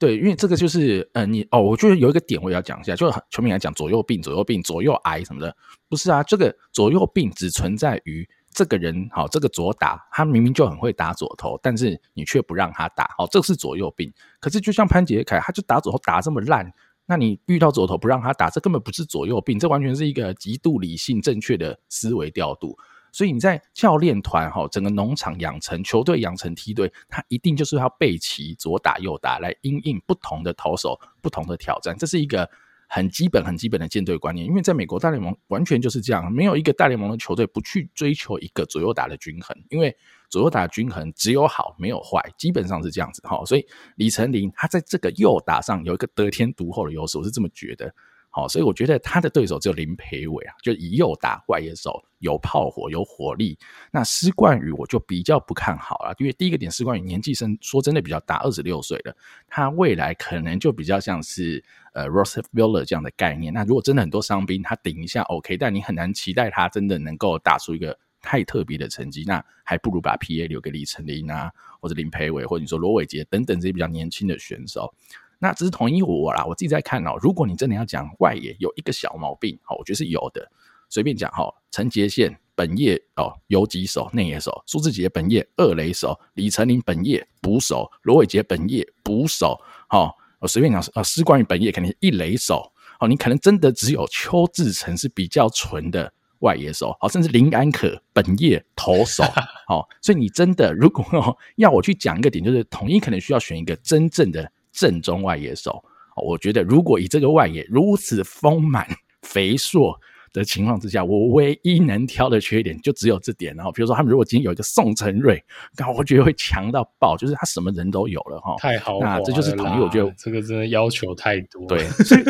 [0.00, 5.54] 对，因为这个就是，呃，你哦，我觉得有一个点我要讲一下，就是球迷来讲左右并、左右并、左右挨什么的，
[5.90, 14.10] 不是啊，这个左右并只存在于这个人，好，这个左打他明明就很会打左投，但是你却不让他打，好，这是左右并。
[14.40, 16.72] 可是就像潘杰凯，他就打左投打这么烂，
[17.04, 22.74] 那你遇到左投不让他打，这根本不是左右并，这完全是一个极度理性正确的思维调度。
[23.12, 32.48] 所以你在教练团哈，整个农场养成、球队养成梯队，他一定就是要备齐左打右打来因应不同的投手、不同的挑战，这是一个
[32.88, 34.46] 很基本、很基本的建队观念。
[34.46, 39.96] 因为在美国大联盟完全就是这样，没有一个大联盟的球队不去追求一个左右打的均衡，因为
[40.28, 43.44] 左右打的均衡只有好没有坏，基本上是这样子哈。
[43.44, 47.92] 所以李成林他在这个右打上有一个得天独厚的优势，我是这么觉得。
[48.32, 53.58] 好，所以我觉得他的对手只有林培伟啊，就以右打外野手有炮火有火力。
[53.90, 59.16] 那施冠宇我就比较不看好了，因为第一个点，施冠宇年纪深，说真的比较大，二十六岁了，
[59.48, 61.60] 他未来可能就比较像是
[61.92, 63.52] 呃 Ross Miller 这样的概念。
[63.52, 69.24] 那如果真的很多伤兵，他顶一下 OK，但你很难期待他真的能够打出一个太特别的成绩。
[69.26, 71.50] 那还不如把 PA 留给李成林啊，
[71.80, 74.94] 或者林培伟，或者你说罗伟杰等等这些比较年轻的选手。
[75.42, 77.18] 那只是统一我啦，我自己在看哦。
[77.20, 80.48] 如果你真的要讲外野有一个小毛病，好，我觉得是有的。
[80.90, 99.22] 随便讲哈，陈杰宪本业哦游击手内野手，苏志杰本业二垒手，李成林本业捕手，罗伟杰本业捕手，好，我随便讲啊，施冠宇本业肯定是一垒手，好，你可能真的只有邱志成是比较纯的外野手，好，甚至林安可本业投手，
[99.68, 104.52] 好，所以你真的如果要我去讲一个点，就是统一可能需要选一个真正的。
[104.72, 105.82] 正宗外野手，
[106.16, 108.86] 我觉得如果以这个外野如此丰满、
[109.22, 109.98] 肥硕、
[110.32, 113.52] 的情况之下，我唯一能挑的缺点就只有这点。
[113.56, 115.42] 然后，比如说他们如果今天有一个宋承瑞，
[115.76, 118.54] 那我觉得会强到爆，就是他什么人都有了哈。
[118.58, 119.82] 太豪华了，那这就是统一。
[119.82, 121.66] 我觉得这个真的要求太多。
[121.66, 122.22] 对，所以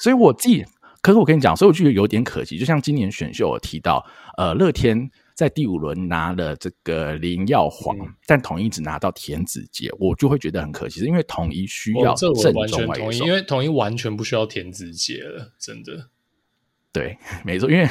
[0.00, 0.64] 所以我自己，
[1.00, 2.58] 可是我跟你讲，所以我觉得有点可惜。
[2.58, 4.04] 就像今年选秀我提到，
[4.36, 5.10] 呃，乐天。
[5.34, 16.08] 在第五轮拿了这个林耀煌，嗯、但统一只拿到田子杰，我就会觉得很可惜，因为统一需要正中外野手，哦、统一因为统一完全不需要田子杰了，真的。
[16.92, 17.88] 对，没错，因为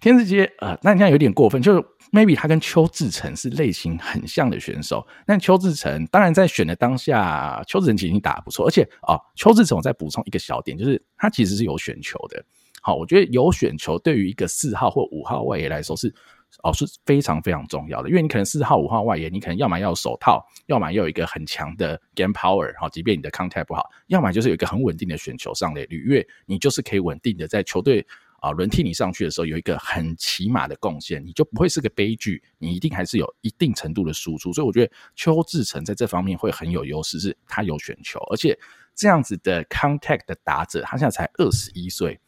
[0.00, 12.44] 田子杰呃，那你看有点过分，就是 maybe 他跟邱志成是类型很像的选手，但邱志成当然在选的当下，邱志成其实打得不错，而且哦，邱志成我再补充一个小点，就是他其实是有选球的。
[12.80, 16.14] 好，我觉得有选球对于一个四号或五号外野来说是。
[16.62, 28.04] 哦，是非常非常重要的，因为你可能四号、五号外野，你可能要么要手套，要么要有一个很强的 game power，好，即便你的 contact 不好，要么就是有一个很稳定的选球上垒率，因为你就是可以稳定的在球队
[28.40, 38.58] 啊轮替你上去的时候有一个很起码的贡献，你就不会是个悲剧，你一定还是有一定程度的输出，所以我觉得邱志成在这方面会很有优势，是他有选球，而且
[38.94, 42.18] 这样子的 contact 的打者，他现在才二十一岁。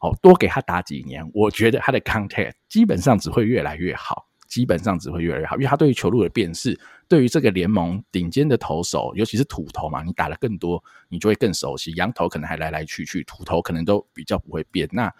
[0.00, 6.78] 哦，多给他打几年，我觉得他的 contact 基本上只会越来越好，基本上只会越来越好，因为他对于球路的辨识，
[7.08, 11.92] 对于这个联盟顶尖的投手，尤其是土投嘛，你打得更多，你就会更熟悉。
[11.92, 14.86] 洋投可能还来来去去，土投可能都比较不会变。
[14.92, 15.10] 那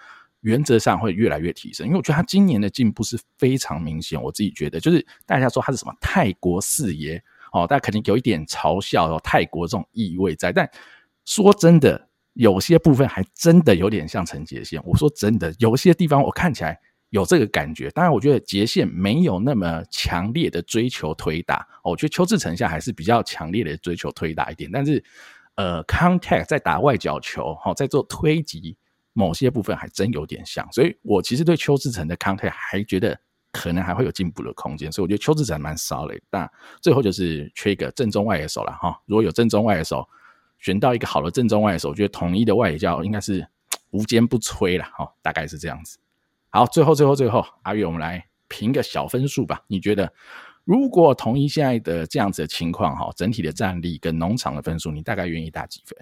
[0.43, 4.23] 原则上会越来越提升，因为我觉得他今年的进步是非常明显。
[4.23, 7.21] 我自己觉得，就是大家说他是什么泰国四爷
[7.53, 10.71] 哦，大家肯定有一点嘲笑哦，泰国这种意味在，但
[11.25, 12.06] 说真的。
[12.37, 14.79] 有些部分还真的有点像陈杰宪。
[14.85, 16.79] 我说真的，有些地方我看起来
[17.09, 17.89] 有这个感觉。
[17.93, 21.67] 当然，我觉得杰宪没有那么强烈的追求推打。
[21.83, 24.71] 我觉得邱志成下还是比较强烈的追求推打一点。
[24.71, 25.03] 但是，
[25.55, 28.77] 呃，contact 在打外角球，哈在做推击，
[29.15, 30.71] 某些部分还真有点像。
[30.71, 33.19] 所以我其实对邱志成的 contact 还觉得
[33.51, 34.93] 可能还会有进步的空间。
[34.93, 36.21] 所以我觉得邱志成蛮 solid。
[36.29, 36.47] 但
[36.83, 39.01] 最后就是缺一个正中外野手了哈。
[39.07, 40.07] 如果有正中外野手。
[40.67, 43.47] 选到一个好的正中外的时候，我觉得统一的外野教应该是
[43.91, 45.97] 无坚不摧了，哈，大概是这样子。
[46.51, 49.63] 好，最后最后最后，阿月，我们来评个小分数吧。
[49.69, 50.13] 你觉得
[50.65, 55.97] 如果统一现在的这样子的情况，哈，整体的战力跟农场的分数，你大概愿意打几分？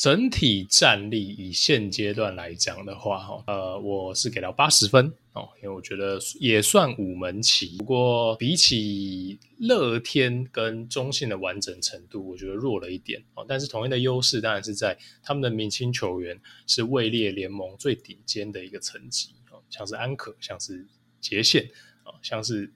[0.00, 7.76] 整体战力以现阶段来讲的话，哈，呃，我是给到八十分哦，因为我觉得也算五门棋。
[7.76, 13.44] 不过比起乐天跟中信的完整程度，我觉得弱了一点哦。
[13.46, 20.82] 但是同样的优势当然是在他们的明星球员是位列联盟最顶尖的一个层级哦，像是安可，像是
[21.20, 21.62] 杰宪
[22.04, 22.72] 啊，像是。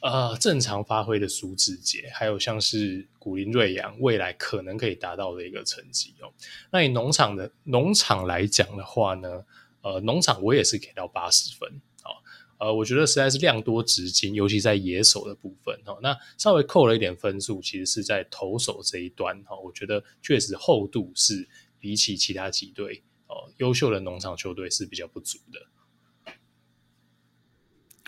[0.00, 6.32] 呃，正常发挥的苏志杰，还有像是古林瑞阳，未来可能可以达到的一个成绩哦。
[6.70, 9.44] 那以农场的农场来讲的话呢，
[9.82, 11.68] 呃，农场我也是给到八十分
[12.04, 12.14] 哦。
[12.58, 15.98] 呃，我觉得实在是量多值精，尤其在野手的部分哦。
[16.00, 19.56] 那稍微扣了一点分数，其实是在投手这一端哈。
[19.58, 21.48] 我觉得确实厚度是
[21.80, 25.60] 比起其他几队哦优秀的农场球队是比较不足的。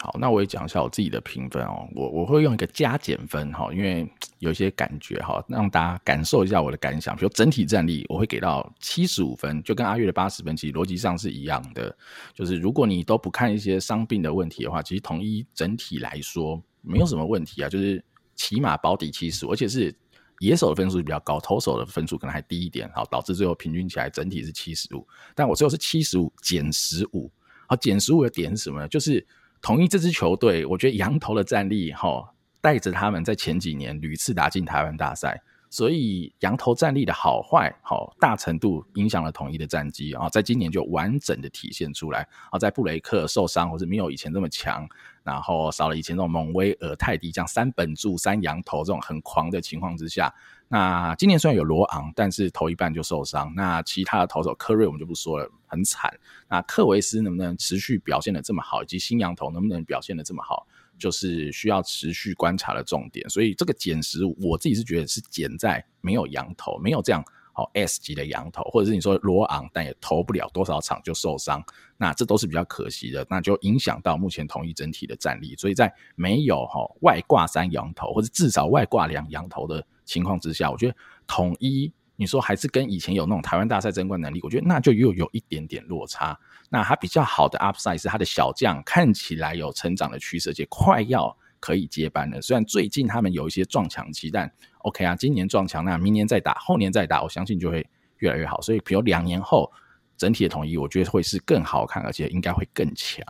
[0.03, 1.87] 好，那我也讲一下我自己的评分哦。
[1.95, 7.15] 我我会用一个加减分哈，因为有一些感觉哈，让大家感受一下我的感想。
[7.15, 11.95] 比如整体战力，我会给到七十五分，就跟阿月的八十分其实逻辑上是一样的。
[12.33, 17.69] 就是如果你都不看一些伤病的问题的话，其实统一整体来说没有什么问题啊。
[17.69, 18.03] 就是
[18.37, 19.95] 起码保底七十，而且是
[20.39, 25.07] 野手的分数比较高，投手的分数可能还低一点，好，导致最后平均起来整体是七十五。
[25.35, 27.31] 但我最后是七十五减十五，
[27.69, 28.89] 好，减十五的点是什么呢？
[28.89, 29.27] 就是。
[29.63, 44.89] 统一这支球队，我觉得羊头的战力哈，带着他们在前几年屡次打进台湾大赛，所以羊头战力的好坏，好大程度影响了统一的战绩啊，在今年就完整的体现出来啊，在布雷克受伤或者没有以前这么强，
[45.23, 50.35] 然后少了以前那种猛威尔泰迪这样三本柱三羊头这种很狂的情况之下。
[50.73, 53.53] 那今年虽然有罗昂，但是投一半就受伤。
[53.57, 56.09] 那其他的投手科瑞我们就不说了，很惨。
[56.49, 60.65] 那克维斯能不能持续表现得这么好，以及新洋投能不能表现得这么好，
[60.97, 63.29] 就是需要持续观察的重点。
[63.29, 67.25] 所以这个减十，我自己是觉得是减在没有洋投，没有这样。
[67.53, 71.63] 好 S 级的洋投，或者是你说罗昂，但也投不了多少场就受伤，
[71.97, 75.57] 那这都是比较可惜的，那就影响到目前同一整体的战力。
[75.57, 80.97] 所以在没有哈外挂三洋投，或者至少外挂两洋投的情况之下，我觉得
[81.27, 86.39] 统一你说还是跟以前有那种台湾大赛争冠能力，我觉得那就又有一点点落差。
[86.69, 91.37] 那他比较好的 upside 是他的小将看起来有成长的趋势，且快要。
[91.63, 92.41] 可以接班了。
[92.41, 97.87] 虽然最近他们有一些撞墙期，但 OK 啊，今年撞墙，那明年再打，后年再打，我相信就会
[98.17, 98.59] 越来越好。
[98.63, 99.71] 所以，比如两年后
[100.17, 103.23] 整体的统一，我觉得会是更好看，而且应该会更强。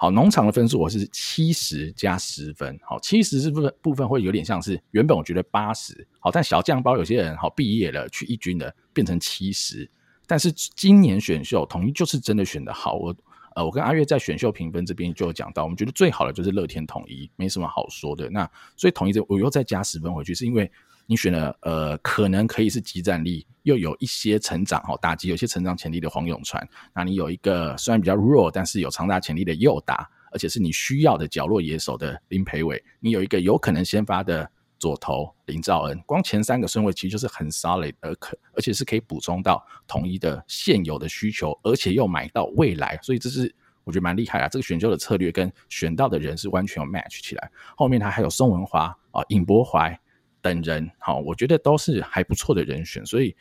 [0.00, 2.78] 好，农场的分数我是七十加十分。
[2.84, 9.90] 好，七十是部分部分会有点像是原本我觉得八十，好，但小酱包有些人好毕业了去一军的变成七十，
[10.24, 12.94] 但是今年选秀统一就是真的选得好。
[12.94, 13.16] 我
[13.56, 18.30] 呃，我跟阿月在选秀评分这边就有讲到，我们觉得最好的就是乐天统一，没什么好说的。
[18.30, 20.70] 那所以统一这我又再加十分回去，是因为。
[21.10, 26.62] 你选了呃，可能可以是即战力，又有一些成长哈，打击有些成长潜力的黄永传。
[26.94, 32.84] 那你有一个虽然比较弱，但是有长打潜力的右打，而且是你需要的角落野手的林培伟。
[33.00, 34.46] 你有一个有可能先发的
[34.78, 35.98] 左投林兆恩。
[36.04, 43.50] 光前三个顺位其实就是很 solid，而可而且是可以补充到统一的现有的需求，而且又买到未来，所以这是
[43.84, 44.48] 我觉得蛮厉害啊。
[44.48, 47.50] 这个选秀的策略跟选到的人是完全有 match 起来。
[47.78, 49.98] 后面他还有宋文华啊，尹柏怀。
[50.40, 53.34] 等人好，我觉得都是还不错的人选，所以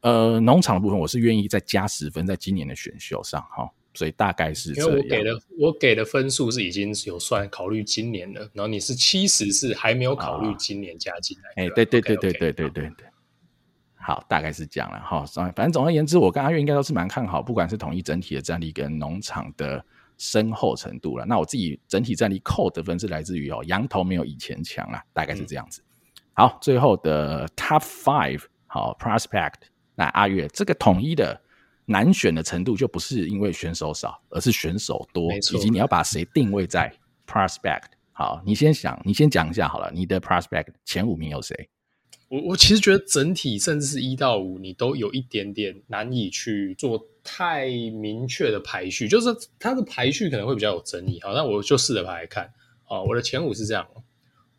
[0.00, 4.90] 呃，农场的部分我是愿意再加十分，在今年的选秀上哈，所以大概是这样。
[4.90, 11.62] 因为我给的我给的分数是已经有算考虑今年了，然后你是七十是还没有考虑今年加进来。
[11.62, 13.06] 哎、啊，对对对对对对对对，
[13.94, 15.24] 好，大概是这样了哈。
[15.54, 19.84] 反正总而言之，我跟阿月应该都是蛮看好，不管是统一整体的战力跟农场的
[20.18, 21.24] 深厚程度了。
[21.24, 25.80] 那我自己整体战力扣的分是来自于哦，羊头没有以前强了，大概是这样子。
[25.80, 25.84] 嗯
[26.34, 29.54] 好，最后的 Top Five 好 Prospect，
[29.94, 31.38] 那阿月这个统一的
[31.84, 36.90] 难选的程度就不是因为选手少，而是选手多，以及你要把谁定位在
[37.26, 37.82] Prospect。
[38.12, 41.68] 好，你先想，你先讲一下好了，你的 Prospect 前五名有谁？
[42.28, 49.28] 我我其实觉得整体甚至是一到五，你都有一点点难以去做太明确的排序，就是
[49.58, 51.20] 它的排序可能会比较有争议。
[51.20, 52.50] 好，那我就试着排来看。
[52.84, 53.86] 好，我的前五是这样：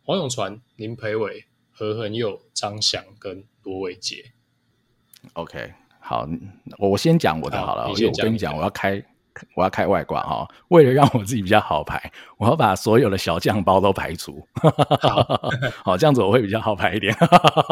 [0.04, 1.46] 黄永传、林培伟。
[1.76, 4.24] 何恒佑、张翔跟罗伟杰
[5.32, 6.24] ，OK，好，
[6.78, 9.04] 我我先讲我的好了，我跟你讲，我要开
[9.56, 14.46] 我要开外挂哈，为了让我自己比较好排，我要把所有的小酱包都排除，
[15.00, 15.50] 好，
[15.84, 17.12] 好，这样子我会比较好排一点，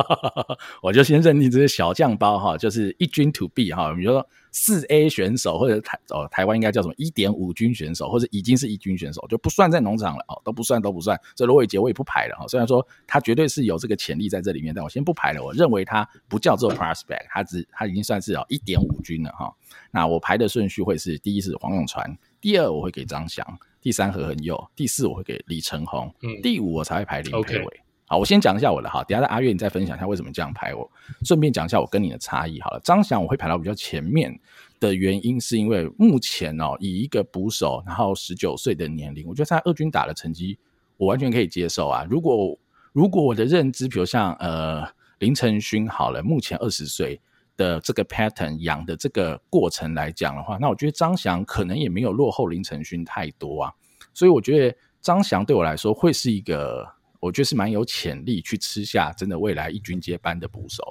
[0.82, 4.26] 我就先认定这些小酱包哈，就是一军 to be 哈，比如说。
[4.52, 11.18] 四 A 选手或者台哦，台湾应该叫什么一点五军选手，或者已经是一军选手，就不算在农场了哦，都不算都不算。
[11.34, 15.42] 这罗伟杰我也不排了哈，虽然说他绝对是有这个潜力在这里面，但我先不排了。
[15.42, 19.50] 我认为他不叫做 prospect，他只他已经算是哦一点五军了哈。
[19.90, 23.46] 那我排的顺序会是：第一是黄永传，第二我会给张翔，
[23.80, 27.64] 第三何恒佑，第四我会给李承宏，嗯，第五我才会排林培伟。
[27.64, 27.91] Okay.
[28.04, 30.90] 好，我先讲一下我的哈，等下的阿月你再分享一下为什么这样排我。
[31.24, 32.80] 顺便讲一下我跟你的差异好了。
[32.84, 34.38] 张翔我会排到比较前面
[34.78, 40.58] 的原因，是因为目前哦，以一个捕手，然后十九岁的年龄，我觉得在二军打的成绩，
[40.98, 42.06] 我完全可以接受啊。
[42.10, 42.58] 如果
[42.92, 44.86] 如果我的认知，比如像呃
[45.20, 47.18] 林承勋好了，目前二十岁
[47.56, 53.72] 的这个 pattern 养的这个过程来讲的话，那我觉得张翔可能也没有落后林承勋太多啊。
[54.12, 56.86] 所以我觉得张翔对我来说会是一个。
[57.22, 60.82] 我觉得是蛮有潜力去吃下真的未来一军接班的捕手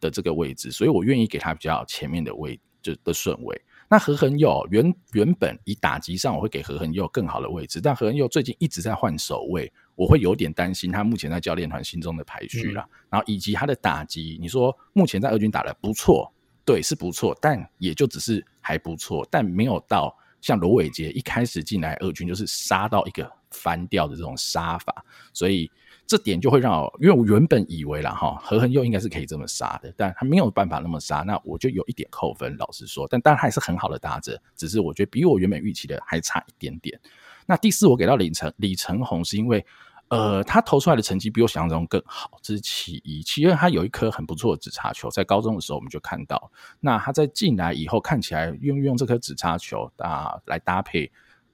[0.00, 3.62] 的这个位置，所以我愿意给他比较前面的位就的顺位。
[3.88, 12.84] 那何恒佑原原本以打击上我会给何恒佑更好的位置，但何恒佑最近一直在换守位，我会有点担心他目前在教练团心中的排序啦。
[12.90, 16.30] 嗯、然后以及他的打击，你说目前在二军打得不错，
[16.64, 23.30] 对，是不错，但也就只是还不错，但没有到像罗伟杰一开始进来二军就是杀到一个。
[23.50, 25.70] 翻掉的这种杀法，所以
[26.06, 32.54] 这点就会让，因为我原本以为啦哈，何恒又应该是可以这么杀的，但他没有办法那么杀，那我就有一点扣分。
[32.58, 37.00] 老实说，但当然还是很好的搭着，只是我觉得比我原本预期的还差一点点。
[37.46, 39.64] 那第四，我给到李成李成红，是因为
[40.08, 43.22] 呃，他投出来的成绩比我想象中更好，这是其一。
[43.22, 46.50] 其二，他有一颗很不错的指叉球，在高中的时候我们就看到，
[46.80, 51.10] 那他在进来以后，看起来用用这颗指叉球啊来搭配。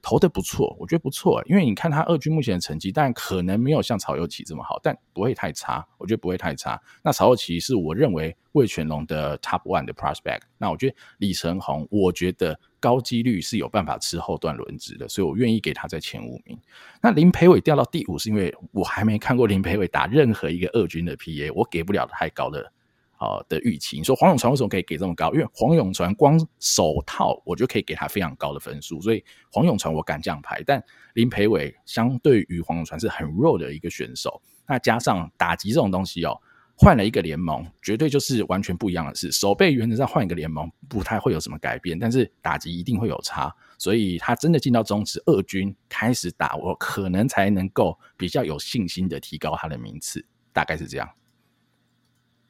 [0.07, 6.79] 投的不错，我觉得不错，因为你看他二军目前的成绩，但可能没有像曹祐齐这么好，但不会太差，我觉得不会太差。
[7.03, 16.59] 那曹祐齐是我认为魏全龙的 top one 的 prospect，那我觉得李承鸿，我觉得高几率是有办法吃后段轮值的，所以我愿意给他在前五名。
[17.01, 22.71] 那林培伟掉到第五，是因为我还没看过林培伟打任何一个二军的 PA，我给不了太高的。
[23.17, 25.33] 好的预期，你说黄永传为什么可以给这么高？
[25.33, 30.63] 因为黄永传光手套我就可以给他非常高的分数，所以黄永传我敢这样排。
[30.67, 30.83] 但
[31.15, 36.39] 林培伟相对于黄永传是很弱的一个选手，那加上打击这种东西哦，
[36.77, 39.31] 换了一个联盟，绝对就是完全不一样的事。
[39.31, 43.55] 守备原则上换一个联盟不太会有什么改变，但是打击一定会有差。
[43.79, 51.09] 所以他真的进到中职二军开始打，我可能才能够比较有信心的提高他的名次，大概是这样。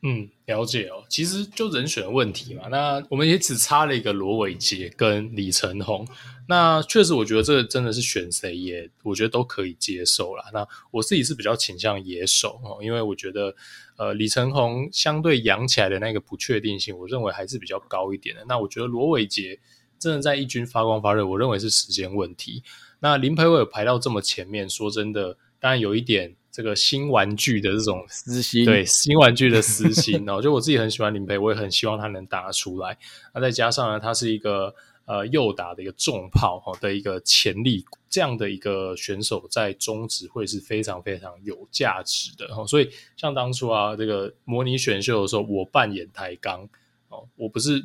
[0.06, 1.02] 嗯，了解哦。
[1.08, 6.06] 其实就人选问题嘛，那我们也只差了一个罗伟杰跟李承鸿。
[6.46, 10.44] 那确实，我觉得这个真的是选谁也，我觉得都可以接受啦。
[10.52, 13.54] 那我自己是比较倾向野手哦，因为我觉得
[13.96, 18.44] 呃李承鸿相对养起来的那个不确定性，我认为还是比较高一点的。
[18.46, 19.58] 那我觉得罗伟杰
[19.98, 22.62] 真的在一军发光发热，我认为是时间问题。
[23.00, 26.36] 那林培伟排到这么前面，说真的，当然有一点。
[26.54, 32.96] 这个新玩具的这种私心，对新玩具的私心哦，就我自己很喜欢林培，我也很希望他能打出来。
[33.34, 34.72] 那再加上呢，他是一个
[35.04, 42.64] 呃右打的一个重炮哈的一个潜力，这样的一个选手在中职会是非常非常有价值的哈。
[42.64, 46.68] 所以像当初啊，这个模拟选秀的时候，我扮演台钢
[47.08, 47.84] 哦，我不是。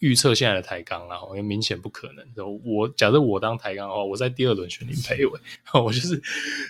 [0.00, 2.26] 预测现在的台钢啦，因为明显不可能。
[2.64, 5.40] 我假设我当台钢的话，我在第二轮选林培伟，
[5.74, 6.20] 我就是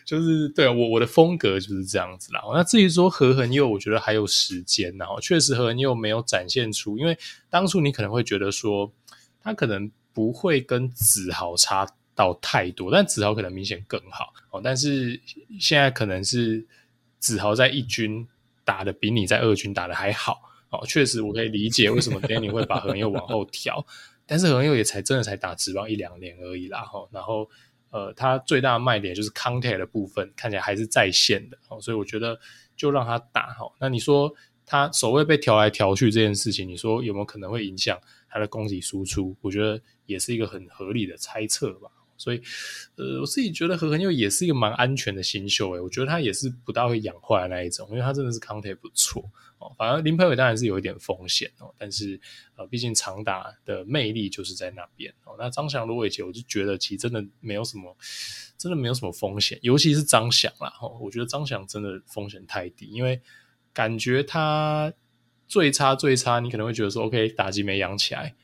[0.04, 2.42] 就是对啊我我的风格就是这样子啦。
[2.52, 7.16] 那至于说何恒佑，我觉得还有时间，然后确实何恒佑没有展现出，因为
[7.48, 8.92] 当初你可能会觉得说
[9.40, 14.60] 他可能不会跟子豪差到太多，但子豪可能明显更好哦。
[14.62, 15.20] 但是
[15.60, 16.66] 现在可能是
[17.20, 18.26] 子豪在一军
[18.64, 20.49] 打的比你在二军打的还好。
[20.70, 23.84] 哦，确实我可以理解为什么 Danny 会把何恒佑往后调，
[24.24, 26.82] 但是何恒佑也才真的才打职棒一两年而已啦。
[26.82, 27.48] 哈，然后
[27.90, 32.38] 呃，他最大的卖点就是 contact 的部分看起来还是在线的，哦，所以我觉得
[32.76, 33.70] 就让他打哈。
[33.80, 34.32] 那你说
[34.64, 37.98] 他守卫被调来调去这件事情，你说有没有可能会影响
[38.28, 39.36] 他的攻击输出？
[39.40, 41.90] 我觉得也是一个很合理的猜测吧。
[42.20, 42.42] 所以，
[42.96, 49.24] 呃，我自己觉得何恒佑也是一个蛮安全的新秀诶，我觉得他也是不大会养坏的那一种，因为他真的是康体不错
[49.58, 49.72] 哦。
[49.78, 52.20] 反而林培伟当然是有一点风险哦，但是
[52.56, 55.34] 呃，毕竟长打的魅力就是在那边哦。
[55.38, 57.96] 那张翔、罗伟杰，我就觉得其实真的没有什么，
[58.58, 60.72] 真的没有什么风险，尤其是张翔啦。
[60.82, 63.20] 哦，我觉得张翔真的风险太低，因为
[63.72, 64.92] 感觉他
[65.48, 68.34] 最差最差，你可能会觉得说，OK，打击没养起来。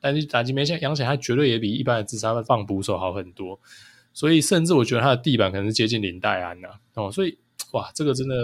[0.00, 3.58] 但是打击没像养起来，他绝对也比一般的自杀放捕手好很多，
[4.12, 7.38] 所以甚至我觉得他的地板可能是接近林黛安呐哦，所以
[7.72, 8.34] 哇，这个真的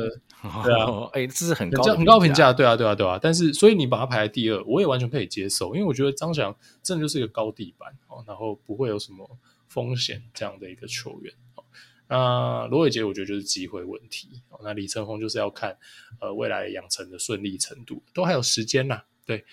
[0.64, 3.18] 对啊，哎、欸，这是很高很高评价，对啊，对啊，对啊。
[3.20, 9.38] 但是所以你把他排在第二，我也完全可以接受，因为我觉得张翔真的就是一个高地板哦，然后不会有什么
[9.68, 11.64] 风险这样的一个球员哦。
[12.08, 15.76] 那罗伟杰我觉得就是机会问题哦，那李承峰就是要看
[16.20, 19.02] 呃未来养成的顺利程度，都还有时间呐。
[19.30, 19.44] 对，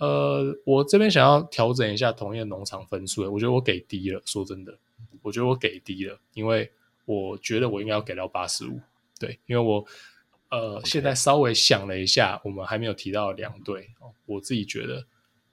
[0.00, 4.20] 呃，我这边想要调整一下同业农场分数，我觉得我给低了。
[4.24, 4.76] 说真的，
[5.22, 6.72] 我觉得我给低了，因为
[7.04, 8.80] 我觉得我应该要给到八十五。
[9.20, 9.86] 对，因为我
[10.48, 10.88] 呃，Okay.
[10.88, 15.06] 现在稍微想了一下，我们还没有提到两队哦，我自己觉得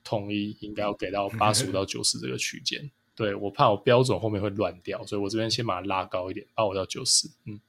[0.04, 2.90] 统一应该要给到八十五到九十这个区间。
[3.14, 7.30] 对，我怕我标准后面会乱掉，所以我这边先把它拉高一点，把我到九十。
[7.46, 7.60] 嗯。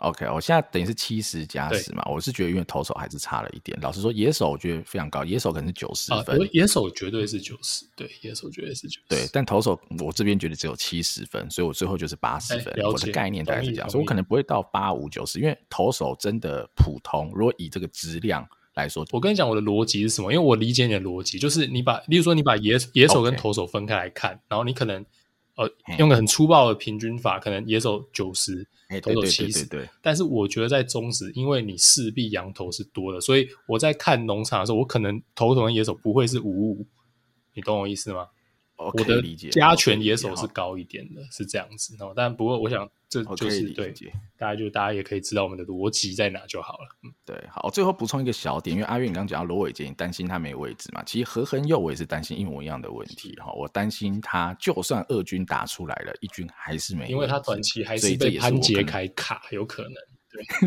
[0.00, 3.78] OK，我现在等于是七十加十嘛，我是觉得因为投手还是差了一点。
[3.82, 9.28] 老实说，野手我觉得非常高，野手可能是九十分，啊、野手绝对是九十，对，野手绝对是九十，对。
[9.30, 12.72] 但投手我这边觉得只有七十分，所以我最后就是八十分。
[12.84, 17.30] 我的概念大概是这样，所以我可能不会到八五九十，因为投手真的普通。
[17.34, 20.32] 如果以这个质量来说，我跟你讲我的逻辑是什么？
[20.32, 24.40] 因为我理解你的逻辑，就是你把，例如说你把野野手跟投手分开来看，Okay.
[24.48, 25.04] 然后你可能
[25.56, 28.66] 呃用个很粗暴的平均法，可能野手九十。
[29.00, 29.68] 投手七十，
[30.02, 36.86] 但是我觉得在中职，因为你势必羊头是多的，所以我在看农场的时候，我可能投手跟野手不会是五五，
[37.54, 38.26] 你懂我意思吗？
[38.74, 39.22] 我的
[39.52, 41.96] 加权野手是高一点的，是这样子。
[42.16, 43.92] 但不过我想这就是对，
[44.38, 46.96] 大家就大家也可以知道我们的逻辑在哪就好了。
[47.02, 51.02] 嗯，对，好，最后补充一个小点，因为阿月你刚刚讲到罗伟杰，你担心他没位置嘛？
[51.04, 59.92] 其实何恒佑我也是担心一模一样的问题哈，我担心他就算二军打出来了，一军还是没位置，因为他短期还是被潘杰凯卡，有可能。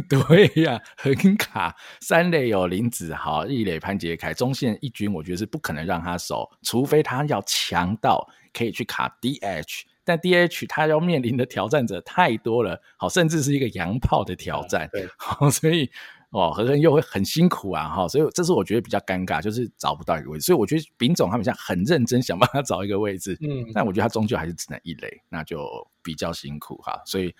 [0.09, 0.19] 对
[0.51, 1.73] 对呀，很卡。
[2.01, 9.83] 三垒有林子豪，一垒潘杰凯，中线一军，我觉得是不可能让他守，除非他要强到可以去卡 DH。
[10.04, 14.89] 但 DH 他要面临的挑战者太多了，好，甚至是一个洋炮的挑战。
[14.91, 15.89] 对，好，所以
[16.32, 20.45] 哦，何恒佑会很辛苦啊，哈，所以这是我觉得比较尴尬，就是找不到一个位置。
[20.45, 25.68] 所以我觉得丙总他们现在很认真想帮他找一个位置，嗯，但我觉得他终究还是只能一垒，那就
[26.01, 27.34] 比较辛苦哈，所以。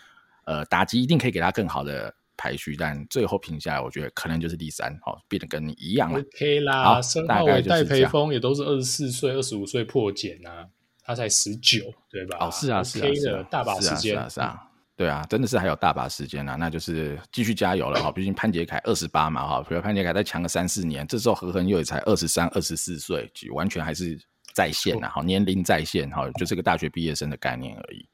[0.46, 6.20] 呃，打击一定可以给他更好的排序，但最后评下来，我觉得可能就是第三，好，变得跟你一样了。
[6.20, 10.68] OK 啦，好，大概戴培峰也都是二十四岁、二十五岁破茧啊，
[11.04, 12.38] 他才十九，对吧？
[12.40, 18.12] 哦，是啊，是啊，是啊，大把时间，是啊，是啊，对啊，真的是还有大把时间啊，那就是继续加油了哈。
[18.12, 24.18] 毕竟潘杰凯二十八嘛，哈，比如潘杰凯再强个三四年，这时候何恒又也才二十三、二十四岁，完全还是
[24.54, 28.08] 在线啊，哈，年龄在线，哈，就是个大学毕业生的概念而已。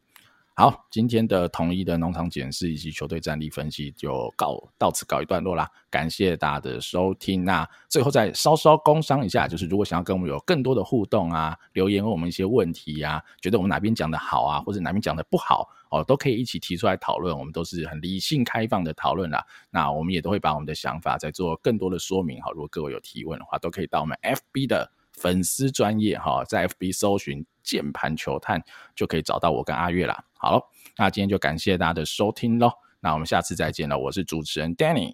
[0.59, 5.71] 好，今天的统一的农场检视以及球队战力分析就告到此告一段落啦。
[5.89, 7.45] 感谢大家的收听。
[7.45, 17.39] 那最后再稍稍工商一下，就是如果想要跟我们有更多的互动啊，留言问我们一些问题啊，觉得我们哪边讲的好啊，或者哪边讲的不好哦，都可以一起提出来讨论。
[17.39, 19.41] 我们都是很理性开放的讨论啦。
[19.69, 22.41] 那我们也都会把我们的想法再做更多的说明。
[22.41, 27.45] 好，如果各位有提问的话，都可以到我们 FB 的粉丝专业哈，在 FB 搜寻。
[27.61, 28.59] 键盘球探
[28.95, 30.25] 就可以找到我跟阿月啦。
[30.33, 32.71] 好，那今天就感谢大家的收听喽。
[32.99, 33.95] 那我们下次再见了。
[33.95, 35.13] 我是主持人 Danny，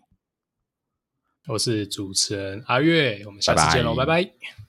[1.48, 4.24] 我是主持人阿月，我们下次见喽，拜拜。
[4.24, 4.65] 拜拜。